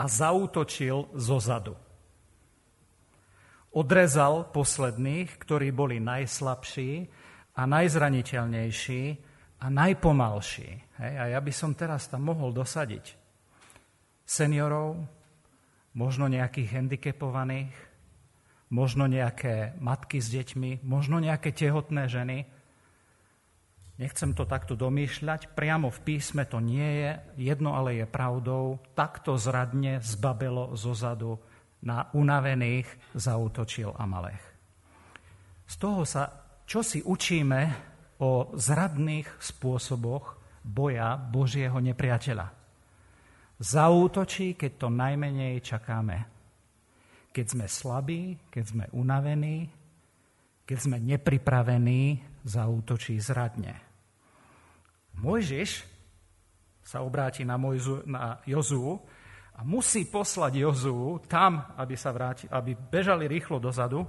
a 0.00 0.04
zautočil 0.08 1.12
zo 1.14 1.38
zadu. 1.38 1.76
Odrezal 3.72 4.52
posledných, 4.52 5.32
ktorí 5.40 5.72
boli 5.72 5.96
najslabší 6.00 7.08
a 7.56 7.62
najzraniteľnejší 7.64 9.02
a 9.62 9.66
najpomalší. 9.70 10.70
Hej, 11.00 11.14
a 11.16 11.24
ja 11.36 11.40
by 11.40 11.52
som 11.54 11.72
teraz 11.72 12.08
tam 12.08 12.28
mohol 12.28 12.52
dosadiť 12.52 13.16
seniorov, 14.26 14.96
možno 15.92 16.28
nejakých 16.28 16.80
handicapovaných, 16.80 17.91
možno 18.72 19.04
nejaké 19.04 19.76
matky 19.76 20.16
s 20.16 20.32
deťmi, 20.32 20.80
možno 20.80 21.20
nejaké 21.20 21.52
tehotné 21.52 22.08
ženy. 22.08 22.48
Nechcem 24.00 24.32
to 24.32 24.48
takto 24.48 24.72
domýšľať, 24.72 25.52
priamo 25.52 25.92
v 25.92 26.00
písme 26.00 26.48
to 26.48 26.58
nie 26.58 27.04
je, 27.04 27.10
jedno 27.52 27.76
ale 27.76 28.00
je 28.00 28.06
pravdou, 28.08 28.80
takto 28.96 29.36
zradne 29.36 30.00
zbabelo 30.00 30.72
zozadu 30.72 31.36
na 31.84 32.08
unavených 32.16 32.88
zautočil 33.12 33.92
Amalech. 33.92 34.40
Z 35.68 35.74
toho 35.76 36.08
sa, 36.08 36.32
čo 36.64 36.80
si 36.80 37.04
učíme 37.04 37.60
o 38.24 38.56
zradných 38.56 39.28
spôsoboch 39.38 40.40
boja 40.64 41.20
Božieho 41.20 41.76
nepriateľa. 41.76 42.48
Zautočí, 43.62 44.56
keď 44.56 44.72
to 44.80 44.88
najmenej 44.90 45.60
čakáme. 45.62 46.41
Keď 47.32 47.46
sme 47.48 47.66
slabí, 47.66 48.36
keď 48.52 48.64
sme 48.64 48.84
unavení, 48.92 49.68
keď 50.68 50.78
sme 50.78 50.96
nepripravení, 51.00 52.20
zautočí 52.44 53.18
zradne. 53.18 53.80
Mojžiš 55.18 55.84
sa 56.82 57.04
obráti 57.04 57.46
na, 57.46 57.56
Mojzu, 57.60 58.02
na 58.08 58.42
Jozú 58.48 58.98
a 59.54 59.60
musí 59.62 60.08
poslať 60.08 60.52
Jozú 60.58 61.22
tam, 61.28 61.72
aby, 61.78 61.94
sa 61.94 62.10
vráti, 62.10 62.48
aby 62.50 62.74
bežali 62.74 63.28
rýchlo 63.28 63.62
dozadu. 63.62 64.02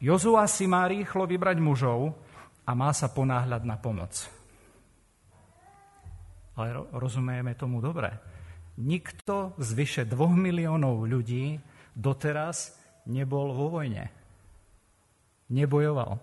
Jozua 0.00 0.48
si 0.48 0.64
má 0.64 0.88
rýchlo 0.88 1.28
vybrať 1.28 1.58
mužov 1.60 2.14
a 2.64 2.70
má 2.72 2.90
sa 2.96 3.12
ponáhľať 3.12 3.62
na 3.66 3.76
pomoc. 3.76 4.12
Ale 6.54 6.86
rozumieme 6.94 7.52
tomu 7.58 7.82
dobre. 7.82 8.14
Nikto 8.78 9.58
z 9.58 9.68
vyše 9.74 10.02
dvoch 10.06 10.34
miliónov 10.34 11.06
ľudí 11.06 11.58
doteraz 11.94 12.74
nebol 13.06 13.54
vo 13.54 13.80
vojne. 13.80 14.10
Nebojoval. 15.50 16.18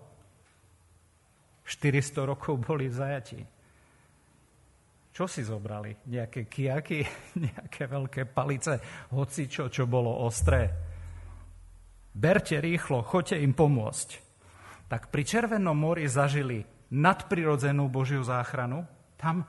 400 1.64 2.28
rokov 2.28 2.60
boli 2.60 2.90
v 2.90 2.94
zajatí. 2.94 3.40
Čo 5.12 5.28
si 5.28 5.44
zobrali? 5.44 5.92
Nejaké 6.08 6.48
kiaky, 6.48 7.00
nejaké 7.48 7.84
veľké 7.84 8.22
palice, 8.32 8.80
hoci 9.12 9.48
čo, 9.48 9.68
čo 9.68 9.84
bolo 9.84 10.24
ostré. 10.24 10.68
Berte 12.12 12.60
rýchlo, 12.60 13.04
choďte 13.04 13.40
im 13.40 13.56
pomôcť. 13.56 14.08
Tak 14.88 15.08
pri 15.08 15.24
Červenom 15.24 15.76
mori 15.76 16.04
zažili 16.04 16.60
nadprirodzenú 16.92 17.88
Božiu 17.88 18.20
záchranu. 18.20 18.84
Tam 19.16 19.40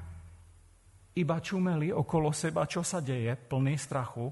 iba 1.19 1.37
čumeli 1.43 1.91
okolo 1.91 2.31
seba, 2.31 2.63
čo 2.63 2.79
sa 2.79 3.03
deje, 3.03 3.35
plný 3.35 3.75
strachu. 3.75 4.31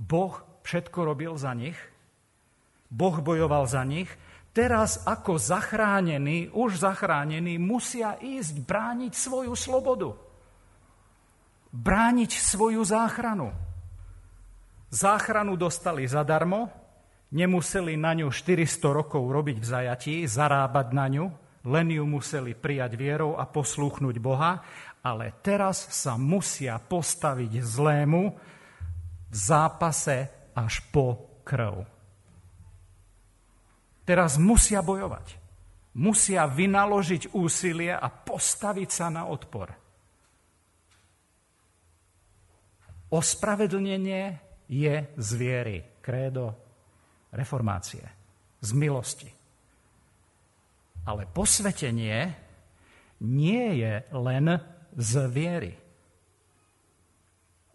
Boh 0.00 0.49
všetko 0.62 0.98
robil 1.04 1.32
za 1.36 1.54
nich. 1.54 1.76
Boh 2.90 3.16
bojoval 3.22 3.66
za 3.70 3.86
nich. 3.86 4.10
Teraz 4.50 5.06
ako 5.06 5.38
zachránení, 5.38 6.50
už 6.50 6.82
zachránení, 6.82 7.54
musia 7.56 8.18
ísť 8.18 8.66
brániť 8.66 9.12
svoju 9.14 9.54
slobodu 9.54 10.30
brániť 11.70 12.30
svoju 12.34 12.82
záchranu. 12.82 13.54
Záchranu 14.90 15.54
dostali 15.54 16.02
zadarmo, 16.10 16.66
nemuseli 17.30 17.94
na 17.94 18.10
ňu 18.18 18.34
400 18.34 18.90
rokov 18.90 19.22
robiť 19.22 19.56
v 19.62 19.66
zajatí, 19.66 20.14
zarábať 20.26 20.86
na 20.90 21.06
ňu, 21.06 21.26
len 21.70 21.86
ju 21.94 22.02
museli 22.02 22.58
prijať 22.58 22.98
vierou 22.98 23.38
a 23.38 23.46
poslúchnuť 23.46 24.16
Boha, 24.18 24.66
ale 25.00 25.30
teraz 25.46 25.94
sa 25.94 26.18
musia 26.18 26.82
postaviť 26.82 27.62
zlému 27.62 28.22
v 29.30 29.36
zápase 29.36 30.39
až 30.60 30.84
po 30.92 31.40
krv. 31.40 31.88
Teraz 34.04 34.36
musia 34.36 34.84
bojovať. 34.84 35.40
Musia 35.96 36.46
vynaložiť 36.46 37.34
úsilie 37.34 37.90
a 37.90 38.06
postaviť 38.06 38.88
sa 38.90 39.06
na 39.10 39.26
odpor. 39.26 39.74
Ospravedlnenie 43.10 44.38
je 44.70 44.94
z 45.18 45.30
viery, 45.34 45.76
krédo 45.98 46.54
reformácie, 47.34 48.06
z 48.62 48.70
milosti. 48.70 49.30
Ale 51.10 51.26
posvetenie 51.26 52.30
nie 53.26 53.66
je 53.82 53.94
len 54.14 54.46
z 54.94 55.12
viery. 55.26 55.74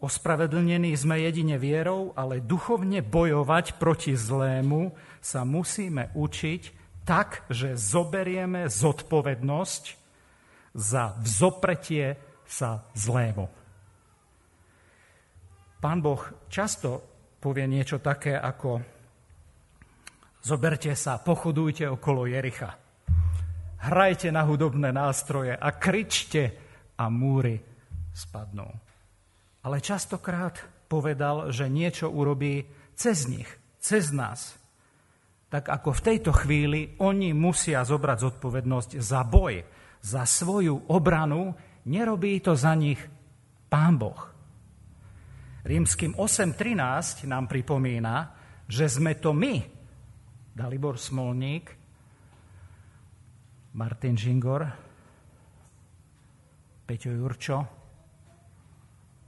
Ospravedlnení 0.06 0.94
sme 0.94 1.18
jedine 1.18 1.58
vierou, 1.58 2.14
ale 2.14 2.38
duchovne 2.38 3.02
bojovať 3.02 3.74
proti 3.74 4.14
zlému 4.14 4.94
sa 5.18 5.42
musíme 5.42 6.14
učiť 6.14 6.62
tak, 7.02 7.42
že 7.50 7.74
zoberieme 7.74 8.70
zodpovednosť 8.70 9.84
za 10.78 11.18
vzopretie 11.18 12.14
sa 12.46 12.86
zlému. 12.94 13.50
Pán 15.82 15.98
Boh 15.98 16.22
často 16.46 17.02
povie 17.42 17.66
niečo 17.66 17.98
také 17.98 18.38
ako 18.38 18.78
zoberte 20.38 20.94
sa, 20.94 21.18
pochodujte 21.18 21.82
okolo 21.90 22.30
Jericha, 22.30 22.78
hrajte 23.90 24.30
na 24.30 24.46
hudobné 24.46 24.94
nástroje 24.94 25.58
a 25.58 25.74
kričte 25.74 26.54
a 26.94 27.10
múry 27.10 27.58
spadnú. 28.14 28.85
Ale 29.66 29.82
častokrát 29.82 30.62
povedal, 30.86 31.50
že 31.50 31.66
niečo 31.66 32.06
urobí 32.06 32.62
cez 32.94 33.26
nich, 33.26 33.50
cez 33.82 34.14
nás. 34.14 34.54
Tak 35.50 35.66
ako 35.66 35.90
v 35.90 36.04
tejto 36.06 36.30
chvíli 36.30 36.94
oni 37.02 37.34
musia 37.34 37.82
zobrať 37.82 38.18
zodpovednosť 38.30 38.90
za 39.02 39.26
boj, 39.26 39.66
za 40.06 40.22
svoju 40.22 40.86
obranu, 40.86 41.50
nerobí 41.90 42.38
to 42.38 42.54
za 42.54 42.78
nich 42.78 43.02
Pán 43.66 43.98
Boh. 43.98 44.22
Rímským 45.66 46.14
8.13 46.14 47.26
nám 47.26 47.50
pripomína, 47.50 48.30
že 48.70 48.86
sme 48.86 49.18
to 49.18 49.34
my, 49.34 49.66
Dalibor 50.54 50.94
Smolník, 50.94 51.74
Martin 53.74 54.14
Žingor, 54.14 54.62
Peťo 56.86 57.10
Jurčo, 57.10 57.75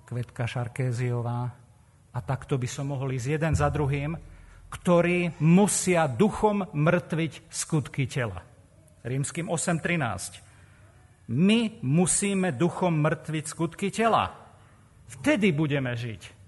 Kvetka 0.08 0.48
Šarkéziová 0.48 1.52
a 2.16 2.18
takto 2.24 2.56
by 2.56 2.64
som 2.64 2.96
mohol 2.96 3.12
ísť 3.12 3.28
jeden 3.36 3.52
za 3.52 3.68
druhým, 3.68 4.16
ktorí 4.72 5.36
musia 5.44 6.08
duchom 6.08 6.64
mrtviť 6.72 7.52
skutky 7.52 8.08
tela. 8.08 8.40
Rímským 9.04 9.52
8.13. 9.52 11.28
My 11.28 11.76
musíme 11.84 12.56
duchom 12.56 13.04
mrtviť 13.04 13.44
skutky 13.52 13.92
tela. 13.92 14.32
Vtedy 15.12 15.52
budeme 15.52 15.92
žiť. 15.92 16.40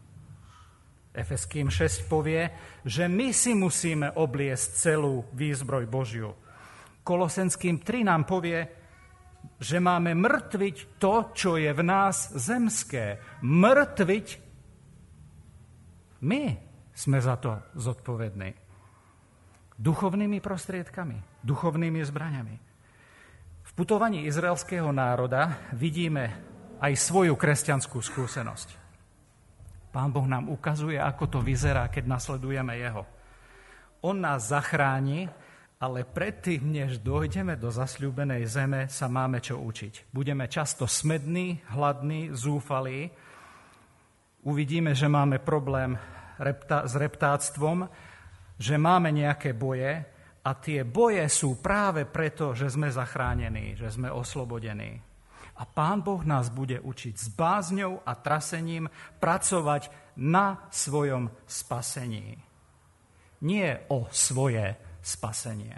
Efeským 1.12 1.68
6 1.68 2.09
povie, 2.09 2.49
že 2.88 3.12
my 3.12 3.29
si 3.29 3.53
musíme 3.53 4.09
obliesť 4.16 4.88
celú 4.88 5.29
výzbroj 5.37 5.85
Božiu. 5.85 6.33
Kolosenským 7.05 7.85
3 7.85 8.09
nám 8.09 8.25
povie, 8.25 8.80
že 9.61 9.77
máme 9.77 10.16
mrtviť 10.16 10.96
to, 10.96 11.37
čo 11.37 11.61
je 11.61 11.68
v 11.68 11.83
nás 11.85 12.33
zemské. 12.33 13.20
Mrtviť 13.44 14.27
my 16.25 16.42
sme 16.96 17.18
za 17.20 17.37
to 17.37 17.61
zodpovední. 17.77 18.57
Duchovnými 19.81 20.40
prostriedkami, 20.40 21.44
duchovnými 21.44 22.01
zbraňami. 22.05 22.57
V 23.64 23.70
putovaní 23.73 24.25
izraelského 24.29 24.92
národa 24.92 25.57
vidíme 25.77 26.33
aj 26.81 26.96
svoju 26.96 27.37
kresťanskú 27.37 28.01
skúsenosť. 28.01 28.81
Pán 29.92 30.12
Boh 30.12 30.25
nám 30.25 30.49
ukazuje, 30.49 30.96
ako 30.96 31.25
to 31.27 31.38
vyzerá, 31.44 31.88
keď 31.92 32.05
nasledujeme 32.09 32.81
Jeho. 32.81 33.05
On 34.01 34.16
nás 34.16 34.49
zachráni, 34.49 35.29
ale 35.81 36.05
predtým, 36.05 36.61
než 36.69 37.01
dojdeme 37.01 37.57
do 37.57 37.73
zasľúbenej 37.73 38.45
zeme, 38.45 38.81
sa 38.93 39.09
máme 39.09 39.40
čo 39.40 39.57
učiť. 39.57 40.12
Budeme 40.12 40.45
často 40.45 40.85
smední, 40.85 41.64
hladní, 41.73 42.37
zúfalí, 42.37 43.09
uvidíme, 44.45 44.93
že 44.93 45.09
máme 45.09 45.40
problém 45.40 45.97
s 46.85 46.95
reptáctvom, 46.97 47.88
že 48.61 48.77
máme 48.77 49.09
nejaké 49.09 49.57
boje 49.57 50.05
a 50.45 50.51
tie 50.61 50.85
boje 50.85 51.25
sú 51.33 51.57
práve 51.64 52.05
preto, 52.05 52.53
že 52.53 52.69
sme 52.69 52.93
zachránení, 52.93 53.73
že 53.73 53.88
sme 53.88 54.12
oslobodení. 54.12 55.01
A 55.61 55.64
Pán 55.64 56.05
Boh 56.05 56.21
nás 56.25 56.53
bude 56.53 56.81
učiť 56.81 57.14
s 57.16 57.27
bázňou 57.33 58.05
a 58.05 58.12
trasením 58.21 58.88
pracovať 59.21 59.93
na 60.21 60.69
svojom 60.69 61.33
spasení. 61.49 62.37
Nie 63.45 63.85
o 63.88 64.09
svoje 64.12 64.89
spasenie. 65.02 65.76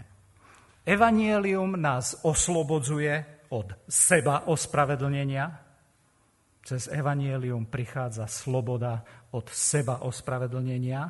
Evangelium 0.82 1.78
nás 1.78 2.26
oslobodzuje 2.26 3.46
od 3.54 3.86
seba 3.86 4.50
ospravedlnenia. 4.50 5.46
Cez 6.62 6.86
evanielium 6.90 7.66
prichádza 7.66 8.26
sloboda 8.26 9.02
od 9.34 9.50
seba 9.50 10.02
ospravedlnenia, 10.02 11.00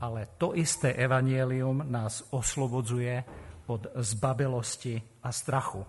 ale 0.00 0.20
to 0.40 0.56
isté 0.56 0.96
evanielium 0.96 1.84
nás 1.88 2.24
oslobodzuje 2.32 3.24
od 3.68 3.86
zbabelosti 3.96 5.22
a 5.22 5.28
strachu. 5.32 5.84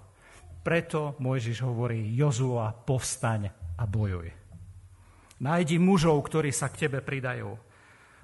Preto 0.64 1.20
Mojžiš 1.20 1.60
hovorí, 1.64 2.16
Jozua, 2.16 2.72
povstaň 2.72 3.52
a 3.76 3.84
bojuj. 3.84 4.32
Nájdi 5.44 5.76
mužov, 5.76 6.24
ktorí 6.24 6.56
sa 6.56 6.72
k 6.72 6.88
tebe 6.88 7.04
pridajú. 7.04 7.52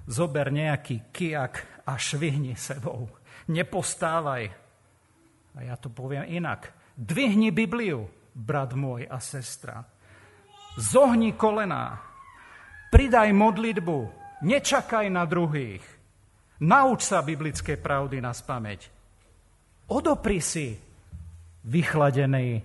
Zober 0.08 0.48
nejaký 0.48 1.12
kijak 1.12 1.79
a 1.90 1.98
švihni 1.98 2.54
sebou. 2.54 3.10
Nepostávaj. 3.50 4.42
A 5.50 5.58
ja 5.66 5.74
to 5.74 5.90
poviem 5.90 6.22
inak. 6.30 6.70
Dvihni 6.94 7.50
Bibliu, 7.50 8.06
brat 8.30 8.78
môj 8.78 9.10
a 9.10 9.18
sestra. 9.18 9.82
Zohni 10.78 11.34
kolená. 11.34 11.98
Pridaj 12.94 13.34
modlitbu. 13.34 13.98
Nečakaj 14.46 15.10
na 15.10 15.26
druhých. 15.26 15.82
Nauč 16.62 17.10
sa 17.10 17.26
biblické 17.26 17.74
pravdy 17.74 18.22
na 18.22 18.30
spameť. 18.30 18.80
Odopri 19.90 20.38
si 20.38 20.70
vychladený 21.66 22.62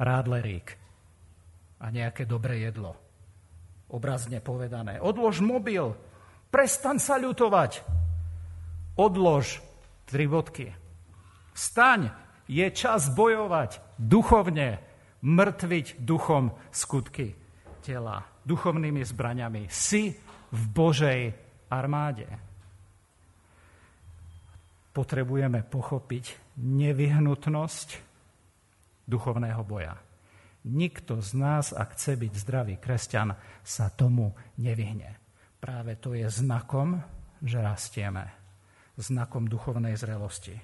rádlerík 0.00 0.66
a 1.82 1.86
nejaké 1.92 2.24
dobré 2.24 2.64
jedlo. 2.64 2.96
Obrazne 3.92 4.40
povedané. 4.40 4.96
Odlož 5.02 5.44
mobil, 5.44 5.92
prestan 6.48 6.96
sa 6.96 7.20
ľutovať. 7.20 8.01
Odlož 8.96 9.64
tri 10.04 10.28
bodky. 10.28 10.72
Staň, 11.56 12.12
je 12.48 12.66
čas 12.74 13.08
bojovať 13.12 13.80
duchovne, 13.96 14.80
mŕtviť 15.22 16.02
duchom 16.02 16.52
skutky 16.74 17.32
tela, 17.80 18.22
duchovnými 18.44 19.02
zbraňami. 19.02 19.66
Si 19.72 20.12
v 20.52 20.62
Božej 20.68 21.32
armáde. 21.72 22.28
Potrebujeme 24.92 25.64
pochopiť 25.64 26.56
nevyhnutnosť 26.60 27.88
duchovného 29.08 29.62
boja. 29.64 29.96
Nikto 30.68 31.18
z 31.18 31.30
nás, 31.40 31.72
ak 31.72 31.96
chce 31.96 32.20
byť 32.20 32.32
zdravý 32.38 32.74
kresťan, 32.78 33.34
sa 33.64 33.90
tomu 33.90 34.30
nevyhne. 34.60 35.18
Práve 35.58 35.96
to 35.98 36.12
je 36.14 36.28
znakom, 36.28 37.00
že 37.42 37.58
rastieme. 37.58 38.41
Znakom 39.02 39.50
duchovnej 39.50 39.98
zrelosti. 39.98 40.54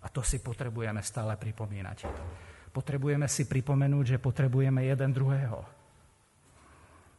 A 0.00 0.06
to 0.08 0.24
si 0.24 0.40
potrebujeme 0.40 1.04
stále 1.04 1.36
pripomínať. 1.36 1.98
Potrebujeme 2.72 3.28
si 3.28 3.44
pripomenúť, 3.44 4.16
že 4.16 4.22
potrebujeme 4.22 4.88
jeden 4.88 5.10
druhého. 5.12 5.60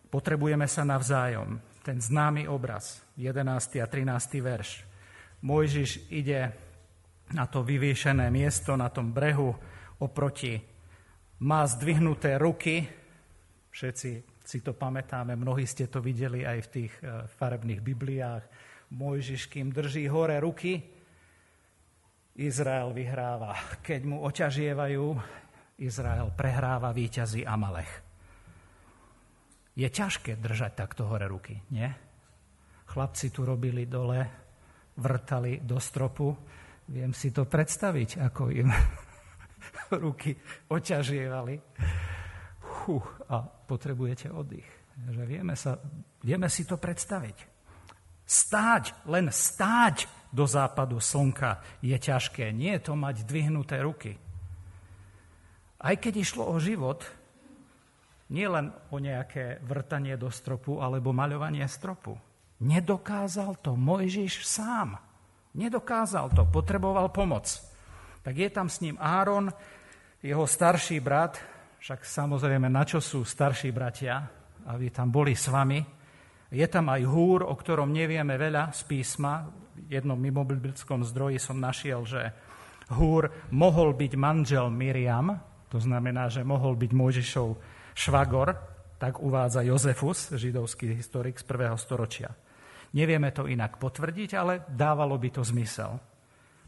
Potrebujeme 0.10 0.66
sa 0.66 0.82
navzájom. 0.82 1.62
Ten 1.86 2.02
známy 2.02 2.50
obraz, 2.50 3.06
11. 3.14 3.84
a 3.84 3.88
13. 3.88 4.42
verš. 4.42 4.70
Mojžiš 5.46 6.10
ide 6.10 6.50
na 7.30 7.46
to 7.46 7.62
vyvýšené 7.62 8.34
miesto 8.34 8.74
na 8.74 8.90
tom 8.90 9.14
brehu 9.14 9.54
oproti 10.02 10.58
má 11.40 11.64
zdvihnuté 11.64 12.36
ruky, 12.36 12.84
všetci 13.72 14.10
si 14.44 14.60
to 14.66 14.74
pamätáme, 14.74 15.38
mnohí 15.38 15.64
ste 15.64 15.88
to 15.88 16.02
videli 16.02 16.44
aj 16.44 16.60
v 16.68 16.72
tých 16.74 16.94
eh, 17.00 17.24
farebných 17.38 17.82
Bibliách, 17.84 18.44
Mojžiš, 18.90 19.50
kým 19.54 19.70
drží 19.70 20.10
hore 20.10 20.42
ruky, 20.42 20.82
Izrael 22.40 22.90
vyhráva. 22.96 23.54
Keď 23.86 24.02
mu 24.08 24.24
oťažievajú, 24.26 25.06
Izrael 25.84 26.32
prehráva 26.34 26.90
víťazí 26.96 27.44
Amalech. 27.44 27.92
Je 29.76 29.88
ťažké 29.88 30.40
držať 30.40 30.72
takto 30.76 31.08
hore 31.08 31.28
ruky, 31.28 31.60
nie? 31.72 31.88
Chlapci 32.90 33.30
tu 33.30 33.46
robili 33.46 33.86
dole, 33.86 34.20
vrtali 34.98 35.62
do 35.62 35.78
stropu. 35.78 36.34
Viem 36.90 37.14
si 37.14 37.30
to 37.30 37.46
predstaviť, 37.46 38.24
ako 38.26 38.44
im 38.50 38.68
ruky 40.04 40.34
oťažievali. 40.74 41.56
Huh, 42.66 43.06
a 43.30 43.46
potrebujete 43.46 44.34
oddych. 44.34 44.68
Že 45.00 45.24
vieme, 45.30 45.54
sa, 45.54 45.78
vieme 46.26 46.50
si 46.50 46.66
to 46.66 46.76
predstaviť. 46.76 47.59
Stáť, 48.30 48.94
len 49.10 49.34
stáť 49.34 50.06
do 50.30 50.46
západu 50.46 51.02
slnka 51.02 51.66
je 51.82 51.98
ťažké. 51.98 52.54
Nie 52.54 52.78
je 52.78 52.86
to 52.86 52.94
mať 52.94 53.26
dvihnuté 53.26 53.82
ruky. 53.82 54.22
Aj 55.82 55.96
keď 55.98 56.22
išlo 56.22 56.46
o 56.46 56.62
život, 56.62 57.02
nie 58.30 58.46
len 58.46 58.70
o 58.94 59.02
nejaké 59.02 59.58
vrtanie 59.66 60.14
do 60.14 60.30
stropu 60.30 60.78
alebo 60.78 61.10
maľovanie 61.10 61.66
stropu. 61.66 62.14
Nedokázal 62.62 63.58
to 63.66 63.74
Mojžiš 63.74 64.46
sám. 64.46 65.02
Nedokázal 65.58 66.30
to, 66.30 66.46
potreboval 66.46 67.10
pomoc. 67.10 67.50
Tak 68.22 68.38
je 68.38 68.50
tam 68.54 68.70
s 68.70 68.86
ním 68.86 69.02
Áron, 69.02 69.50
jeho 70.22 70.46
starší 70.46 71.02
brat, 71.02 71.42
však 71.82 72.06
samozrejme 72.06 72.70
na 72.70 72.86
čo 72.86 73.02
sú 73.02 73.26
starší 73.26 73.74
bratia, 73.74 74.22
aby 74.70 74.94
tam 74.94 75.10
boli 75.10 75.34
s 75.34 75.50
vami. 75.50 75.99
Je 76.50 76.66
tam 76.66 76.90
aj 76.90 77.06
húr, 77.06 77.46
o 77.46 77.54
ktorom 77.54 77.94
nevieme 77.94 78.34
veľa 78.34 78.74
z 78.74 78.82
písma. 78.90 79.46
V 79.80 79.90
jednom 79.94 80.18
mimobiblickom 80.18 81.06
zdroji 81.06 81.38
som 81.38 81.62
našiel, 81.62 82.02
že 82.10 82.34
húr 82.98 83.30
mohol 83.54 83.94
byť 83.94 84.14
manžel 84.18 84.74
Miriam, 84.74 85.38
to 85.70 85.78
znamená, 85.78 86.28
že 86.34 86.42
mohol 86.42 86.74
byť 86.74 86.92
Mojžišov 86.92 87.48
švagor, 87.94 88.58
tak 88.98 89.22
uvádza 89.22 89.62
Jozefus, 89.62 90.34
židovský 90.34 90.98
historik 90.98 91.38
z 91.38 91.46
prvého 91.46 91.78
storočia. 91.78 92.34
Nevieme 92.98 93.30
to 93.30 93.46
inak 93.46 93.78
potvrdiť, 93.78 94.30
ale 94.34 94.66
dávalo 94.66 95.22
by 95.22 95.30
to 95.30 95.46
zmysel. 95.46 96.02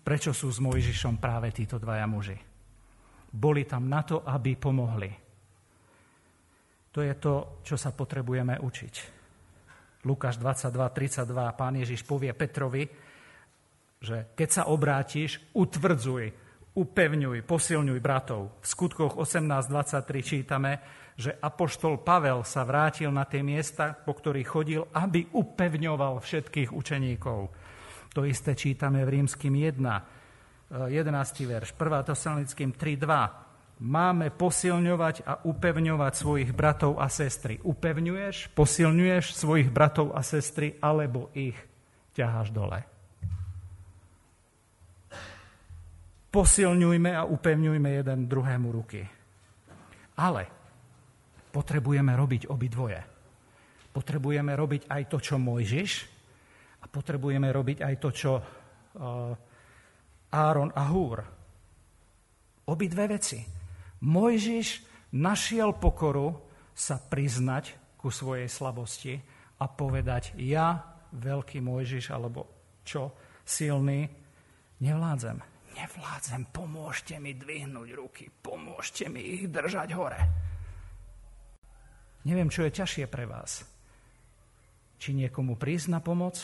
Prečo 0.05 0.31
sú 0.31 0.53
s 0.53 0.61
Mojžišom 0.61 1.17
práve 1.17 1.49
títo 1.49 1.81
dvaja 1.81 2.05
muži? 2.05 2.37
Boli 3.33 3.65
tam 3.65 3.89
na 3.89 4.05
to, 4.05 4.21
aby 4.21 4.53
pomohli. 4.53 5.11
To 6.93 6.99
je 7.01 7.13
to, 7.17 7.63
čo 7.65 7.75
sa 7.79 7.89
potrebujeme 7.89 8.61
učiť. 8.61 9.20
Lukáš 10.01 10.41
22, 10.41 10.89
32, 10.89 11.29
pán 11.53 11.77
Ježiš 11.77 12.01
povie 12.01 12.33
Petrovi, 12.33 12.89
že 14.01 14.33
keď 14.33 14.49
sa 14.49 14.63
obrátiš, 14.73 15.37
utvrdzuj, 15.53 16.33
upevňuj, 16.73 17.45
posilňuj 17.45 17.99
bratov. 18.01 18.57
V 18.61 18.65
skutkoch 18.65 19.13
18.23 19.21 20.25
čítame, 20.25 20.71
že 21.13 21.37
apoštol 21.37 22.01
Pavel 22.01 22.41
sa 22.41 22.65
vrátil 22.65 23.13
na 23.13 23.29
tie 23.29 23.45
miesta, 23.45 23.93
po 23.93 24.17
ktorých 24.17 24.49
chodil, 24.49 24.81
aby 24.89 25.29
upevňoval 25.37 26.17
všetkých 26.17 26.73
učeníkov. 26.73 27.39
To 28.17 28.25
isté 28.25 28.57
čítame 28.57 29.05
v 29.05 29.21
rímským 29.21 29.53
1, 29.53 30.89
11. 30.89 30.97
verš, 31.45 31.77
1. 31.77 32.09
Tesalonickým 32.09 32.73
3.2. 32.73 33.50
Máme 33.81 34.29
posilňovať 34.29 35.25
a 35.25 35.41
upevňovať 35.41 36.13
svojich 36.13 36.53
bratov 36.53 37.01
a 37.01 37.09
sestry. 37.09 37.57
Upevňuješ, 37.65 38.53
posilňuješ 38.53 39.33
svojich 39.33 39.73
bratov 39.73 40.13
a 40.13 40.21
sestry, 40.21 40.77
alebo 40.77 41.33
ich 41.33 41.57
ťaháš 42.13 42.53
dole. 42.53 42.85
Posilňujme 46.29 47.09
a 47.09 47.25
upevňujme 47.25 47.89
jeden 47.89 48.19
druhému 48.29 48.69
ruky. 48.69 49.01
Ale 50.21 50.43
potrebujeme 51.49 52.13
robiť 52.13 52.53
obidvoje. 52.53 53.01
Potrebujeme 53.89 54.53
robiť 54.53 54.93
aj 54.93 55.03
to, 55.09 55.17
čo 55.17 55.41
Mojžiš 55.41 55.91
a 56.79 56.85
potrebujeme 56.85 57.49
robiť 57.49 57.77
aj 57.81 57.95
to, 57.97 58.09
čo 58.13 58.31
uh, 58.37 58.45
Áron 60.37 60.69
a 60.69 60.83
Húr. 60.85 61.17
Obidve 62.69 63.09
veci. 63.09 63.60
Mojžiš 64.01 64.81
našiel 65.13 65.77
pokoru 65.77 66.41
sa 66.73 66.97
priznať 66.97 67.97
ku 68.01 68.09
svojej 68.09 68.49
slabosti 68.49 69.13
a 69.61 69.65
povedať, 69.69 70.33
ja, 70.41 70.81
veľký 71.13 71.61
Mojžiš, 71.61 72.09
alebo 72.09 72.49
čo, 72.81 73.13
silný, 73.45 74.09
nevládzem. 74.81 75.37
Nevládzem, 75.71 76.49
pomôžte 76.49 77.15
mi 77.21 77.37
dvihnúť 77.37 77.89
ruky, 77.93 78.25
pomôžte 78.27 79.07
mi 79.07 79.21
ich 79.39 79.45
držať 79.47 79.89
hore. 79.93 80.19
Neviem, 82.25 82.49
čo 82.49 82.65
je 82.65 82.75
ťažšie 82.75 83.05
pre 83.05 83.29
vás. 83.29 83.65
Či 85.01 85.17
niekomu 85.17 85.57
prísť 85.57 85.87
na 85.93 86.01
pomoc, 86.01 86.37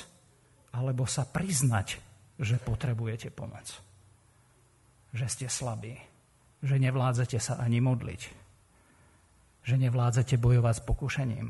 alebo 0.73 1.05
sa 1.09 1.25
priznať, 1.25 1.97
že 2.37 2.61
potrebujete 2.61 3.33
pomoc. 3.33 3.65
Že 5.13 5.25
ste 5.25 5.47
slabí, 5.49 5.97
že 6.63 6.75
nevládzete 6.81 7.37
sa 7.37 7.61
ani 7.61 7.81
modliť, 7.83 8.21
že 9.61 9.75
nevládzete 9.77 10.39
bojovať 10.41 10.75
s 10.79 10.85
pokušením, 10.85 11.47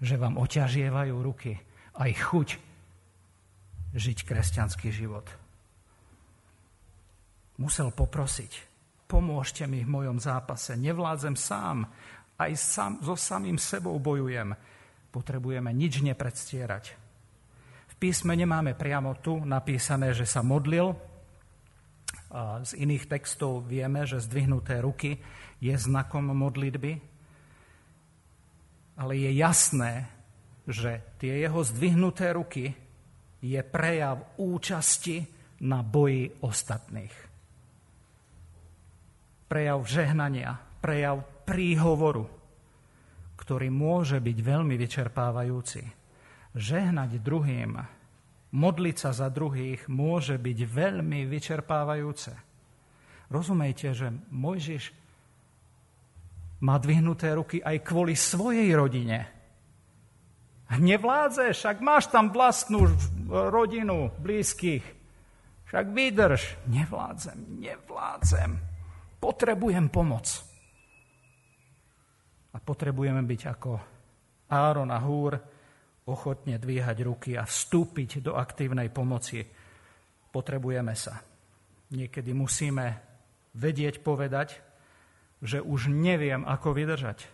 že 0.00 0.14
vám 0.20 0.36
oťažievajú 0.36 1.14
ruky 1.20 1.56
aj 1.96 2.10
chuť 2.12 2.48
žiť 3.96 4.18
kresťanský 4.28 4.92
život. 4.92 5.24
Musel 7.56 7.88
poprosiť, 7.88 8.52
pomôžte 9.08 9.64
mi 9.64 9.80
v 9.80 9.88
mojom 9.88 10.20
zápase, 10.20 10.76
nevládzem 10.76 11.32
sám, 11.32 11.88
aj 12.36 12.52
sám, 12.52 12.92
so 13.00 13.16
samým 13.16 13.56
sebou 13.56 13.96
bojujem. 13.96 14.52
Potrebujeme 15.08 15.72
nič 15.72 16.04
nepredstierať. 16.04 16.84
V 17.88 17.94
písme 17.96 18.36
nemáme 18.36 18.76
priamo 18.76 19.16
tu 19.24 19.40
napísané, 19.40 20.12
že 20.12 20.28
sa 20.28 20.44
modlil. 20.44 20.92
Z 22.34 22.72
iných 22.74 23.06
textov 23.06 23.70
vieme, 23.70 24.02
že 24.02 24.18
zdvihnuté 24.18 24.82
ruky 24.82 25.22
je 25.62 25.74
znakom 25.78 26.34
modlitby. 26.34 26.92
Ale 28.96 29.12
je 29.14 29.30
jasné, 29.36 30.10
že 30.66 31.04
tie 31.22 31.46
jeho 31.46 31.60
zdvihnuté 31.62 32.34
ruky 32.34 32.74
je 33.38 33.60
prejav 33.62 34.34
účasti 34.40 35.22
na 35.62 35.86
boji 35.86 36.32
ostatných. 36.42 37.14
Prejav 39.46 39.86
žehnania, 39.86 40.58
prejav 40.82 41.22
príhovoru, 41.46 42.26
ktorý 43.38 43.70
môže 43.70 44.18
byť 44.18 44.38
veľmi 44.42 44.74
vyčerpávajúci. 44.74 45.86
Žehnať 46.56 47.22
druhým, 47.22 47.78
modliť 48.54 48.96
sa 48.96 49.10
za 49.10 49.28
druhých 49.32 49.90
môže 49.90 50.38
byť 50.38 50.58
veľmi 50.66 51.26
vyčerpávajúce. 51.26 52.32
Rozumejte, 53.26 53.90
že 53.90 54.14
Mojžiš 54.30 54.94
má 56.62 56.78
dvihnuté 56.78 57.34
ruky 57.34 57.58
aj 57.58 57.82
kvôli 57.82 58.14
svojej 58.14 58.70
rodine. 58.72 59.26
Nevládze, 60.66 61.54
však 61.54 61.78
máš 61.78 62.10
tam 62.10 62.34
vlastnú 62.34 62.90
rodinu, 63.30 64.10
blízkych. 64.18 64.82
Však 65.66 65.86
vydrž. 65.90 66.42
Nevládzem, 66.70 67.58
nevládzem. 67.58 68.50
Potrebujem 69.18 69.86
pomoc. 69.90 70.26
A 72.54 72.58
potrebujeme 72.62 73.22
byť 73.22 73.40
ako 73.46 73.70
Áron 74.50 74.90
a 74.94 74.98
Húr, 75.02 75.34
ochotne 76.06 76.56
dvíhať 76.56 76.96
ruky 77.02 77.34
a 77.34 77.42
vstúpiť 77.42 78.22
do 78.22 78.38
aktívnej 78.38 78.88
pomoci. 78.94 79.42
Potrebujeme 80.30 80.94
sa. 80.94 81.18
Niekedy 81.90 82.30
musíme 82.30 83.02
vedieť 83.58 84.02
povedať, 84.02 84.62
že 85.42 85.58
už 85.60 85.90
neviem, 85.90 86.46
ako 86.46 86.72
vydržať. 86.72 87.26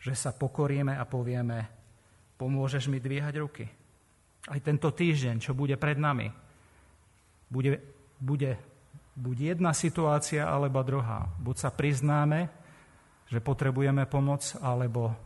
Že 0.00 0.12
sa 0.16 0.30
pokoríme 0.32 0.96
a 0.96 1.04
povieme, 1.04 1.68
pomôžeš 2.40 2.88
mi 2.88 3.00
dvíhať 3.00 3.34
ruky. 3.40 3.64
Aj 4.44 4.60
tento 4.60 4.92
týždeň, 4.92 5.40
čo 5.40 5.56
bude 5.56 5.76
pred 5.80 5.96
nami, 5.96 6.28
bude, 7.48 7.80
bude 8.20 8.60
buď 9.16 9.56
jedna 9.56 9.72
situácia, 9.72 10.44
alebo 10.44 10.84
druhá. 10.84 11.24
Buď 11.40 11.56
sa 11.56 11.70
priznáme, 11.72 12.52
že 13.30 13.40
potrebujeme 13.40 14.04
pomoc, 14.04 14.44
alebo 14.60 15.16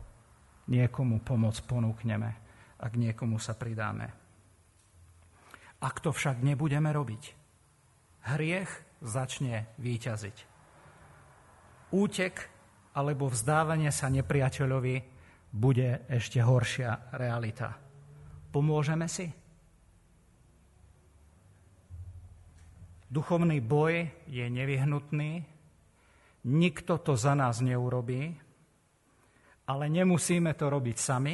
niekomu 0.69 1.19
pomoc 1.25 1.57
ponúkneme, 1.65 2.48
ak 2.79 2.93
niekomu 2.95 3.37
sa 3.37 3.55
pridáme. 3.55 4.07
Ak 5.79 5.99
to 6.03 6.11
však 6.11 6.43
nebudeme 6.43 6.91
robiť, 6.91 7.23
hriech 8.35 8.71
začne 8.99 9.71
výťaziť. 9.79 10.37
Útek 11.95 12.35
alebo 12.95 13.31
vzdávanie 13.31 13.91
sa 13.95 14.11
nepriateľovi 14.11 14.95
bude 15.49 16.05
ešte 16.11 16.43
horšia 16.43 17.15
realita. 17.15 17.73
Pomôžeme 18.51 19.07
si? 19.07 19.25
Duchovný 23.09 23.57
boj 23.57 24.05
je 24.29 24.45
nevyhnutný, 24.45 25.41
nikto 26.45 27.01
to 27.01 27.17
za 27.17 27.33
nás 27.33 27.57
neurobí, 27.57 28.37
ale 29.65 29.85
nemusíme 29.89 30.53
to 30.53 30.69
robiť 30.69 30.97
sami, 30.97 31.33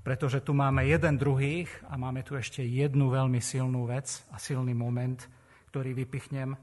pretože 0.00 0.40
tu 0.40 0.56
máme 0.56 0.88
jeden 0.88 1.20
druhých 1.20 1.68
a 1.88 2.00
máme 2.00 2.24
tu 2.24 2.36
ešte 2.36 2.64
jednu 2.64 3.12
veľmi 3.12 3.38
silnú 3.38 3.84
vec 3.84 4.24
a 4.32 4.40
silný 4.40 4.72
moment, 4.72 5.20
ktorý 5.68 5.92
vypichnem. 5.92 6.56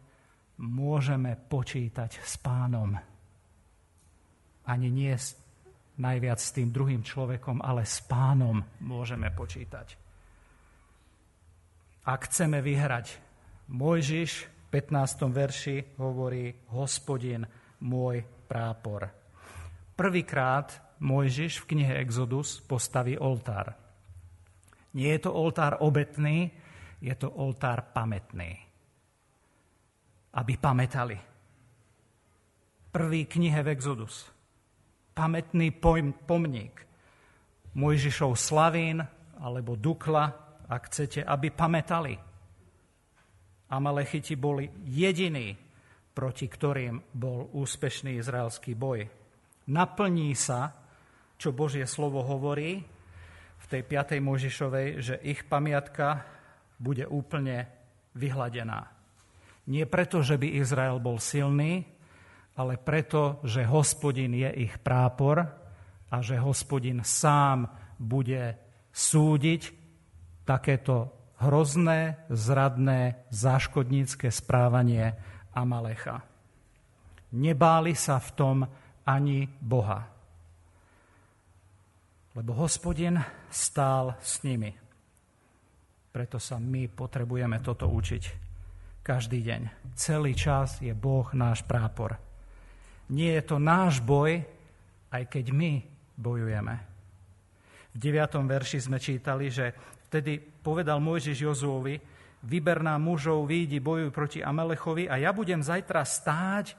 Môžeme 0.58 1.38
počítať 1.38 2.18
s 2.18 2.42
pánom. 2.42 2.98
Ani 4.66 4.90
nie 4.90 5.14
najviac 5.98 6.40
s 6.42 6.54
tým 6.54 6.74
druhým 6.74 7.06
človekom, 7.06 7.62
ale 7.62 7.86
s 7.86 8.02
pánom 8.06 8.62
môžeme 8.82 9.30
počítať. 9.34 9.98
Ak 12.08 12.32
chceme 12.32 12.64
vyhrať, 12.64 13.20
Mojžiš 13.68 14.32
v 14.48 14.66
15. 14.72 15.28
verši 15.28 16.00
hovorí 16.00 16.56
hospodin 16.72 17.44
môj 17.84 18.24
prápor. 18.48 19.12
Prvýkrát 19.92 20.87
Mojžiš 20.98 21.62
v 21.62 21.68
knihe 21.76 21.94
Exodus 22.02 22.62
postaví 22.64 23.18
oltár. 23.18 23.74
Nie 24.98 25.18
je 25.18 25.30
to 25.30 25.32
oltár 25.34 25.82
obetný, 25.86 26.50
je 26.98 27.14
to 27.14 27.30
oltár 27.30 27.94
pamätný. 27.94 28.58
Aby 30.34 30.54
pamätali. 30.58 31.18
Prvý 32.90 33.30
knihe 33.30 33.62
v 33.62 33.72
Exodus 33.78 34.38
pamätný 35.18 35.74
pomník 36.30 36.86
Mojžišov 37.74 38.38
Slavín 38.38 39.02
alebo 39.42 39.74
Dukla, 39.74 40.30
ak 40.70 40.82
chcete, 40.94 41.26
aby 41.26 41.50
pamätali. 41.50 42.14
Amalechiti 43.74 44.38
boli 44.38 44.70
jediní, 44.86 45.58
proti 46.14 46.46
ktorým 46.46 47.02
bol 47.18 47.50
úspešný 47.54 48.22
izraelský 48.22 48.78
boj. 48.78 49.10
Naplní 49.74 50.38
sa, 50.38 50.87
čo 51.38 51.54
Božie 51.54 51.86
slovo 51.86 52.26
hovorí 52.26 52.82
v 53.58 53.66
tej 53.70 53.82
5. 53.86 54.18
Mojžišovej, 54.22 54.88
že 55.02 55.16
ich 55.22 55.46
pamiatka 55.46 56.26
bude 56.82 57.06
úplne 57.06 57.70
vyhladená. 58.18 58.90
Nie 59.70 59.86
preto, 59.86 60.26
že 60.26 60.38
by 60.42 60.58
Izrael 60.58 60.98
bol 60.98 61.22
silný, 61.22 61.86
ale 62.58 62.82
preto, 62.82 63.38
že 63.46 63.68
hospodin 63.70 64.34
je 64.34 64.50
ich 64.66 64.82
prápor 64.82 65.46
a 66.10 66.16
že 66.26 66.42
hospodin 66.42 67.06
sám 67.06 67.70
bude 68.02 68.58
súdiť 68.90 69.62
takéto 70.48 71.14
hrozné, 71.38 72.26
zradné, 72.34 73.30
záškodnícke 73.30 74.34
správanie 74.34 75.14
Amalecha. 75.54 76.26
Nebáli 77.36 77.94
sa 77.94 78.18
v 78.18 78.30
tom 78.34 78.58
ani 79.06 79.46
Boha. 79.62 80.17
Lebo 82.38 82.54
hospodin 82.54 83.18
stál 83.50 84.14
s 84.22 84.46
nimi. 84.46 84.70
Preto 86.14 86.38
sa 86.38 86.62
my 86.62 86.86
potrebujeme 86.86 87.58
toto 87.66 87.90
učiť 87.90 88.24
každý 89.02 89.42
deň. 89.42 89.62
Celý 89.98 90.38
čas 90.38 90.78
je 90.78 90.94
Boh 90.94 91.26
náš 91.34 91.66
prápor. 91.66 92.14
Nie 93.10 93.42
je 93.42 93.44
to 93.50 93.58
náš 93.58 94.06
boj, 94.06 94.46
aj 95.10 95.24
keď 95.26 95.50
my 95.50 95.82
bojujeme. 96.14 96.76
V 97.94 97.98
9. 97.98 98.46
verši 98.46 98.86
sme 98.86 99.02
čítali, 99.02 99.50
že 99.50 99.74
vtedy 100.12 100.38
povedal 100.38 101.02
Mojžiš 101.02 101.42
Jozuovi, 101.42 101.98
vyber 102.46 102.86
nám 102.86 103.02
mužov, 103.02 103.50
výjdi, 103.50 103.82
bojuj 103.82 104.14
proti 104.14 104.46
Amelechovi 104.46 105.10
a 105.10 105.18
ja 105.18 105.34
budem 105.34 105.66
zajtra 105.66 106.06
stáť 106.06 106.78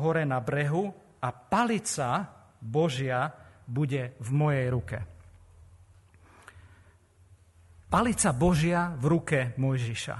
hore 0.00 0.24
na 0.24 0.40
brehu 0.40 0.88
a 1.20 1.28
palica 1.28 2.24
Božia 2.62 3.47
bude 3.68 4.16
v 4.16 4.30
mojej 4.32 4.66
ruke. 4.72 4.98
Palica 7.88 8.32
Božia 8.32 8.92
v 8.96 9.04
ruke 9.08 9.38
Mojžiša. 9.56 10.16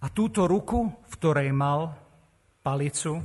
A 0.00 0.06
túto 0.08 0.48
ruku, 0.48 0.88
v 0.88 1.14
ktorej 1.20 1.52
mal 1.52 1.92
palicu, 2.64 3.20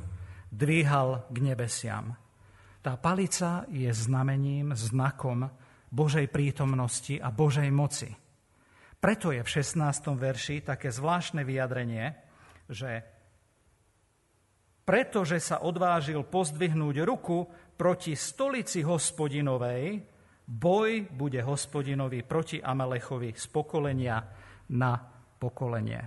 dvíhal 0.52 1.32
k 1.32 1.38
nebesiam. 1.40 2.16
Tá 2.84 3.00
palica 3.00 3.64
je 3.72 3.88
znamením, 3.96 4.76
znakom 4.76 5.48
Božej 5.88 6.28
prítomnosti 6.28 7.16
a 7.16 7.32
Božej 7.32 7.72
moci. 7.72 8.12
Preto 9.00 9.32
je 9.32 9.40
v 9.40 9.50
16. 9.50 9.80
verši 10.20 10.60
také 10.60 10.92
zvláštne 10.92 11.48
vyjadrenie, 11.48 12.20
že 12.68 13.15
pretože 14.86 15.42
sa 15.42 15.66
odvážil 15.66 16.22
pozdvihnúť 16.22 16.96
ruku 17.02 17.50
proti 17.74 18.14
stolici 18.14 18.86
hospodinovej, 18.86 20.06
boj 20.46 21.10
bude 21.10 21.42
hospodinovi 21.42 22.22
proti 22.22 22.62
Amalechovi 22.62 23.34
z 23.34 23.46
pokolenia 23.50 24.22
na 24.78 24.94
pokolenie. 25.42 26.02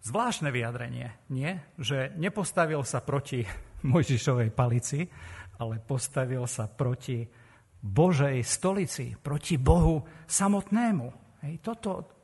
Zvláštne 0.00 0.48
vyjadrenie, 0.48 1.28
nie? 1.28 1.60
Že 1.76 2.16
nepostavil 2.16 2.80
sa 2.88 3.04
proti 3.04 3.44
Mojžišovej 3.92 4.50
palici, 4.56 5.04
ale 5.60 5.76
postavil 5.84 6.48
sa 6.48 6.72
proti 6.72 7.26
Božej 7.76 8.40
stolici, 8.40 9.12
proti 9.12 9.60
Bohu 9.60 10.00
samotnému. 10.24 11.06
Hej, 11.44 11.54
toto 11.60 12.15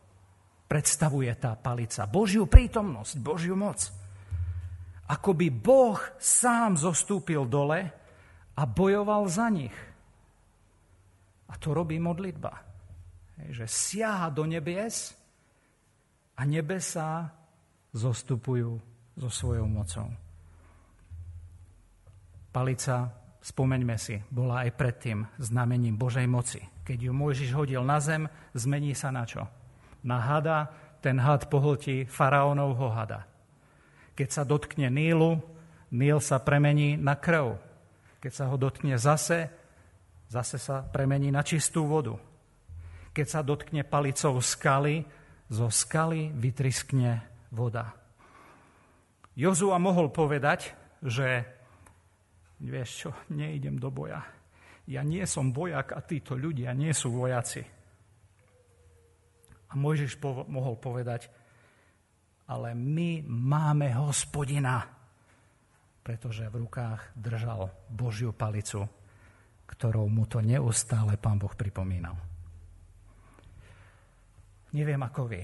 predstavuje 0.72 1.28
tá 1.36 1.52
palica. 1.52 2.08
Božiu 2.08 2.48
prítomnosť, 2.48 3.20
Božiu 3.20 3.52
moc. 3.52 3.76
Ako 5.04 5.36
by 5.36 5.52
Boh 5.52 6.00
sám 6.16 6.80
zostúpil 6.80 7.44
dole 7.44 7.92
a 8.56 8.62
bojoval 8.64 9.28
za 9.28 9.52
nich. 9.52 9.76
A 11.52 11.60
to 11.60 11.76
robí 11.76 12.00
modlitba. 12.00 12.64
Že 13.52 13.68
siaha 13.68 14.32
do 14.32 14.48
nebies 14.48 15.12
a 16.40 16.48
nebesa 16.48 17.28
zostupujú 17.92 18.72
so 19.20 19.28
svojou 19.28 19.68
mocou. 19.68 20.08
Palica, 22.48 23.12
spomeňme 23.44 24.00
si, 24.00 24.16
bola 24.32 24.64
aj 24.64 24.72
predtým 24.80 25.20
znamením 25.36 26.00
Božej 26.00 26.24
moci. 26.24 26.64
Keď 26.80 26.96
ju 26.96 27.12
Mojžiš 27.12 27.52
hodil 27.52 27.84
na 27.84 28.00
zem, 28.00 28.24
zmení 28.56 28.96
sa 28.96 29.12
na 29.12 29.28
čo? 29.28 29.44
Na 30.02 30.18
hada, 30.18 30.70
ten 31.02 31.18
had 31.18 31.50
pohltí 31.50 32.06
faraónovho 32.06 32.90
hada. 32.90 33.26
Keď 34.14 34.28
sa 34.28 34.42
dotkne 34.46 34.92
Nílu, 34.92 35.42
Níl 35.92 36.18
sa 36.24 36.40
premení 36.40 36.96
na 36.96 37.18
krv. 37.18 37.58
Keď 38.22 38.32
sa 38.32 38.44
ho 38.48 38.56
dotkne 38.56 38.96
zase, 38.96 39.50
zase 40.30 40.56
sa 40.56 40.80
premení 40.80 41.28
na 41.28 41.44
čistú 41.44 41.84
vodu. 41.84 42.16
Keď 43.12 43.26
sa 43.28 43.40
dotkne 43.44 43.84
palicou 43.84 44.40
skaly, 44.40 45.04
zo 45.52 45.68
skaly 45.68 46.32
vytriskne 46.32 47.20
voda. 47.52 47.92
Jozua 49.36 49.76
mohol 49.76 50.08
povedať, 50.08 50.72
že 51.04 51.44
vieš 52.62 52.90
čo, 53.04 53.10
neidem 53.34 53.76
do 53.76 53.92
boja. 53.92 54.24
Ja 54.88 55.04
nie 55.04 55.28
som 55.28 55.52
vojak 55.52 55.92
a 55.92 56.00
títo 56.00 56.38
ľudia 56.38 56.72
nie 56.72 56.96
sú 56.96 57.12
vojaci. 57.12 57.81
A 59.72 59.74
Mojžiš 59.74 60.20
po- 60.20 60.44
mohol 60.44 60.76
povedať, 60.76 61.32
ale 62.44 62.76
my 62.76 63.24
máme 63.24 63.88
hospodina, 63.96 64.84
pretože 66.04 66.44
v 66.52 66.68
rukách 66.68 67.16
držal 67.16 67.72
Božiu 67.88 68.36
palicu, 68.36 68.84
ktorou 69.64 70.12
mu 70.12 70.28
to 70.28 70.44
neustále 70.44 71.16
pán 71.16 71.40
Boh 71.40 71.56
pripomínal. 71.56 72.12
Neviem 74.76 75.00
ako 75.00 75.28
vy, 75.28 75.42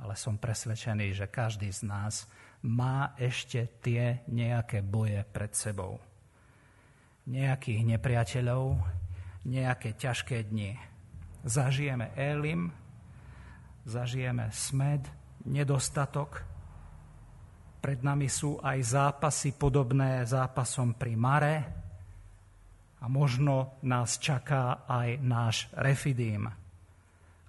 ale 0.00 0.14
som 0.16 0.36
presvedčený, 0.36 1.12
že 1.16 1.32
každý 1.32 1.72
z 1.72 1.88
nás 1.88 2.28
má 2.64 3.16
ešte 3.16 3.80
tie 3.80 4.20
nejaké 4.28 4.84
boje 4.84 5.24
pred 5.24 5.52
sebou. 5.56 5.96
Nejakých 7.24 7.96
nepriateľov, 7.96 8.80
nejaké 9.48 9.96
ťažké 9.96 10.52
dni 10.52 10.89
zažijeme 11.44 12.12
Elim, 12.16 12.72
zažijeme 13.84 14.48
smed, 14.52 15.08
nedostatok. 15.44 16.44
Pred 17.80 18.04
nami 18.04 18.28
sú 18.28 18.60
aj 18.60 18.78
zápasy 18.84 19.56
podobné 19.56 20.20
zápasom 20.28 20.92
pri 20.94 21.16
Mare 21.16 21.56
a 23.00 23.08
možno 23.08 23.80
nás 23.88 24.20
čaká 24.20 24.84
aj 24.84 25.08
náš 25.24 25.56
refidím. 25.72 26.44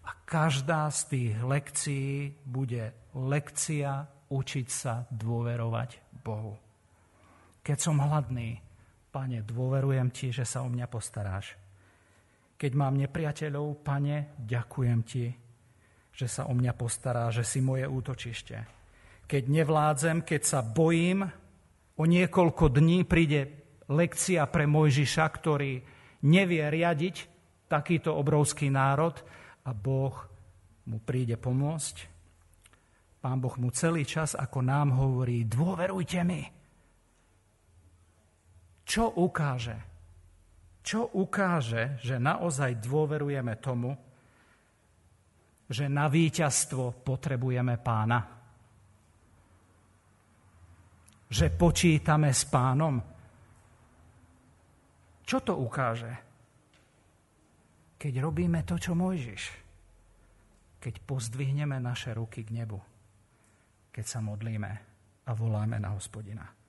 A 0.02 0.12
každá 0.24 0.88
z 0.88 1.00
tých 1.12 1.34
lekcií 1.44 2.32
bude 2.48 3.12
lekcia 3.12 4.08
učiť 4.32 4.68
sa 4.72 5.04
dôverovať 5.12 5.90
Bohu. 6.24 6.56
Keď 7.62 7.78
som 7.78 8.00
hladný, 8.00 8.64
Pane, 9.12 9.44
dôverujem 9.44 10.08
Ti, 10.08 10.32
že 10.32 10.48
sa 10.48 10.64
o 10.64 10.72
mňa 10.72 10.88
postaráš. 10.88 11.61
Keď 12.62 12.78
mám 12.78 12.94
nepriateľov, 12.94 13.82
pane, 13.82 14.38
ďakujem 14.38 15.00
ti, 15.02 15.34
že 16.14 16.28
sa 16.30 16.46
o 16.46 16.54
mňa 16.54 16.78
postará, 16.78 17.34
že 17.34 17.42
si 17.42 17.58
moje 17.58 17.90
útočište. 17.90 18.58
Keď 19.26 19.44
nevládzem, 19.50 20.22
keď 20.22 20.42
sa 20.46 20.62
bojím, 20.62 21.26
o 21.98 22.04
niekoľko 22.06 22.70
dní 22.70 23.02
príde 23.10 23.50
lekcia 23.90 24.46
pre 24.46 24.70
Mojžiša, 24.70 25.26
ktorý 25.26 25.82
nevie 26.30 26.62
riadiť 26.62 27.16
takýto 27.66 28.14
obrovský 28.14 28.70
národ 28.70 29.18
a 29.66 29.74
Boh 29.74 30.14
mu 30.86 31.02
príde 31.02 31.42
pomôcť. 31.42 31.96
Pán 33.26 33.42
Boh 33.42 33.58
mu 33.58 33.74
celý 33.74 34.06
čas, 34.06 34.38
ako 34.38 34.62
nám 34.62 35.02
hovorí, 35.02 35.50
dôverujte 35.50 36.22
mi. 36.22 36.46
Čo 38.86 39.14
ukáže? 39.18 39.91
Čo 40.82 41.14
ukáže, 41.14 42.02
že 42.02 42.18
naozaj 42.18 42.82
dôverujeme 42.82 43.54
tomu, 43.62 43.94
že 45.72 45.86
na 45.88 46.10
víťazstvo 46.10 47.06
potrebujeme 47.06 47.78
pána? 47.80 48.20
Že 51.32 51.48
počítame 51.56 52.34
s 52.34 52.44
pánom? 52.50 53.00
Čo 55.24 55.38
to 55.40 55.54
ukáže? 55.64 56.12
Keď 57.96 58.14
robíme 58.20 58.66
to, 58.68 58.76
čo 58.76 58.98
Mojžiš. 58.98 59.44
Keď 60.82 60.94
pozdvihneme 61.06 61.78
naše 61.78 62.12
ruky 62.18 62.42
k 62.42 62.52
nebu. 62.52 62.82
Keď 63.94 64.06
sa 64.10 64.20
modlíme 64.20 64.72
a 65.24 65.32
voláme 65.38 65.78
na 65.78 65.94
hospodina. 65.94 66.61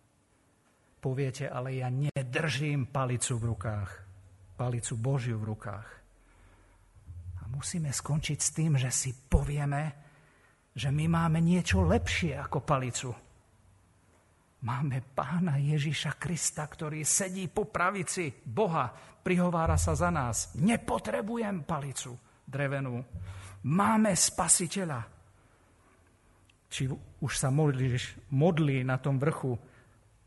Poviete, 1.03 1.51
ale 1.51 1.83
ja 1.83 1.91
nedržím 1.91 2.87
palicu 2.87 3.35
v 3.35 3.45
rukách. 3.51 3.91
Palicu 4.55 4.95
Božiu 4.95 5.35
v 5.43 5.51
rukách. 5.51 5.89
A 7.43 7.51
musíme 7.51 7.91
skončiť 7.91 8.39
s 8.39 8.55
tým, 8.55 8.79
že 8.79 8.87
si 8.95 9.11
povieme, 9.11 9.99
že 10.71 10.95
my 10.95 11.11
máme 11.11 11.43
niečo 11.43 11.83
lepšie 11.83 12.39
ako 12.39 12.63
palicu. 12.63 13.11
Máme 14.63 15.03
pána 15.11 15.59
Ježiša 15.59 16.23
Krista, 16.23 16.71
ktorý 16.71 17.03
sedí 17.03 17.51
po 17.51 17.67
pravici 17.67 18.31
Boha, 18.31 18.95
prihovára 19.27 19.75
sa 19.75 19.99
za 19.99 20.07
nás. 20.15 20.55
Nepotrebujem 20.55 21.67
palicu 21.67 22.15
drevenú. 22.47 23.03
Máme 23.67 24.15
spasiteľa. 24.15 25.03
Či 26.71 26.95
už 27.19 27.33
sa 27.35 27.51
modlíš, 27.51 28.31
modlí 28.31 28.87
na 28.87 29.03
tom 29.03 29.19
vrchu 29.19 29.59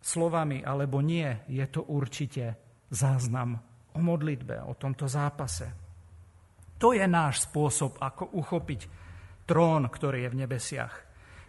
slovami 0.05 0.61
alebo 0.61 1.01
nie, 1.01 1.49
je 1.49 1.65
to 1.65 1.89
určite 1.89 2.53
záznam 2.93 3.57
o 3.97 3.99
modlitbe, 3.99 4.61
o 4.61 4.77
tomto 4.77 5.09
zápase. 5.09 5.65
To 6.77 6.93
je 6.93 7.01
náš 7.09 7.49
spôsob, 7.49 7.97
ako 7.97 8.37
uchopiť 8.37 8.81
trón, 9.49 9.89
ktorý 9.89 10.29
je 10.29 10.29
v 10.29 10.39
nebesiach. 10.45 10.95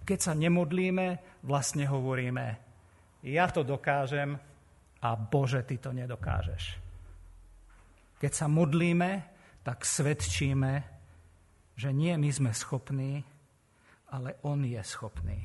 Keď 0.07 0.19
sa 0.23 0.33
nemodlíme, 0.33 1.43
vlastne 1.45 1.85
hovoríme, 1.85 2.47
ja 3.27 3.51
to 3.51 3.67
dokážem 3.67 4.39
a 5.03 5.09
Bože, 5.19 5.67
ty 5.67 5.77
to 5.83 5.91
nedokážeš. 5.91 6.79
Keď 8.17 8.33
sa 8.33 8.47
modlíme, 8.49 9.11
tak 9.67 9.83
svedčíme, 9.83 10.73
že 11.77 11.91
nie 11.93 12.15
my 12.17 12.31
sme 12.33 12.53
schopní, 12.55 13.21
ale 14.15 14.39
On 14.47 14.63
je 14.63 14.81
schopný. 14.87 15.43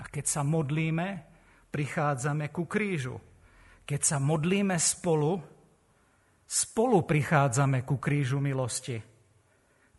A 0.00 0.08
keď 0.08 0.24
sa 0.24 0.42
modlíme, 0.42 1.35
prichádzame 1.76 2.48
ku 2.48 2.64
krížu. 2.64 3.20
Keď 3.84 4.00
sa 4.00 4.16
modlíme 4.16 4.80
spolu, 4.80 5.36
spolu 6.48 7.04
prichádzame 7.04 7.84
ku 7.84 8.00
krížu 8.00 8.40
milosti. 8.40 8.96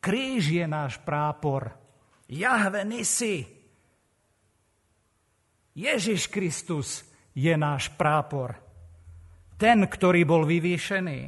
Kríž 0.01 0.57
je 0.57 0.65
náš 0.65 0.97
prápor. 1.05 1.69
Jahve 2.25 2.81
Nisi. 2.81 3.45
Ježiš 5.77 6.33
Kristus 6.33 7.05
je 7.37 7.53
náš 7.53 7.93
prápor. 7.93 8.57
Ten, 9.61 9.85
ktorý 9.85 10.25
bol 10.25 10.49
vyvýšený. 10.49 11.19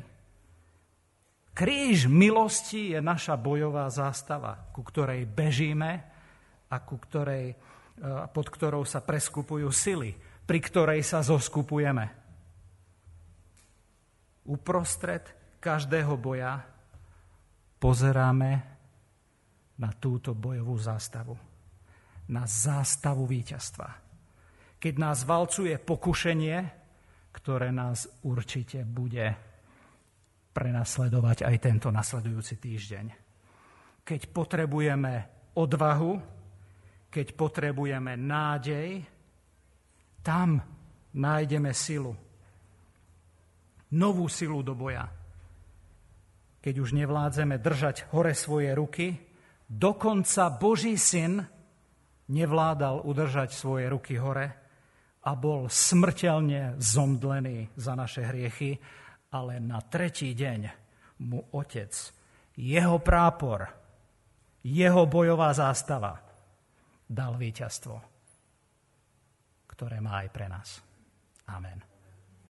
Kríž 1.54 2.10
milosti 2.10 2.98
je 2.98 3.00
naša 3.06 3.38
bojová 3.38 3.86
zástava, 3.94 4.74
ku 4.74 4.82
ktorej 4.82 5.30
bežíme 5.30 5.92
a 6.74 6.76
ku 6.82 6.98
ktorej, 6.98 7.54
eh, 7.54 7.56
pod 8.34 8.48
ktorou 8.50 8.82
sa 8.82 9.06
preskupujú 9.06 9.70
sily 9.70 10.29
pri 10.50 10.60
ktorej 10.66 11.06
sa 11.06 11.22
zoskupujeme. 11.22 12.10
Uprostred 14.50 15.22
každého 15.62 16.18
boja 16.18 16.58
pozeráme 17.78 18.52
na 19.78 19.94
túto 19.94 20.34
bojovú 20.34 20.74
zástavu. 20.82 21.38
na 22.30 22.46
zástavu 22.46 23.26
víťazstva. 23.26 23.90
Keď 24.78 24.94
nás 25.02 25.26
valcuje 25.26 25.74
pokušenie, 25.82 26.58
ktoré 27.34 27.74
nás 27.74 28.06
určite 28.22 28.86
bude 28.86 29.34
prenasledovať 30.54 31.42
aj 31.42 31.56
tento 31.58 31.90
nasledujúci 31.90 32.62
týždeň. 32.62 33.06
Keď 34.06 34.22
potrebujeme 34.30 35.14
odvahu, 35.58 36.22
keď 37.10 37.28
potrebujeme 37.34 38.14
nádej, 38.14 39.19
tam 40.24 40.62
nájdeme 41.16 41.74
silu. 41.74 42.14
Novú 43.90 44.30
silu 44.30 44.62
do 44.62 44.78
boja. 44.78 45.10
Keď 46.60 46.76
už 46.78 46.94
nevládzeme 46.94 47.58
držať 47.58 48.12
hore 48.14 48.36
svoje 48.36 48.76
ruky, 48.76 49.16
dokonca 49.66 50.54
Boží 50.54 51.00
syn 51.00 51.42
nevládal 52.30 53.02
udržať 53.02 53.56
svoje 53.56 53.90
ruky 53.90 54.20
hore 54.20 54.48
a 55.26 55.32
bol 55.34 55.72
smrteľne 55.72 56.78
zomdlený 56.78 57.74
za 57.74 57.98
naše 57.98 58.28
hriechy, 58.28 58.78
ale 59.34 59.58
na 59.58 59.82
tretí 59.82 60.36
deň 60.38 60.62
mu 61.26 61.42
otec, 61.56 61.92
jeho 62.60 63.00
prápor, 63.02 63.66
jeho 64.62 65.04
bojová 65.08 65.56
zástava 65.56 66.20
dal 67.08 67.40
víťazstvo 67.40 68.19
ktoré 69.80 70.04
má 70.04 70.20
aj 70.20 70.28
pre 70.36 70.52
nás. 70.52 70.84
Amen. 71.48 71.89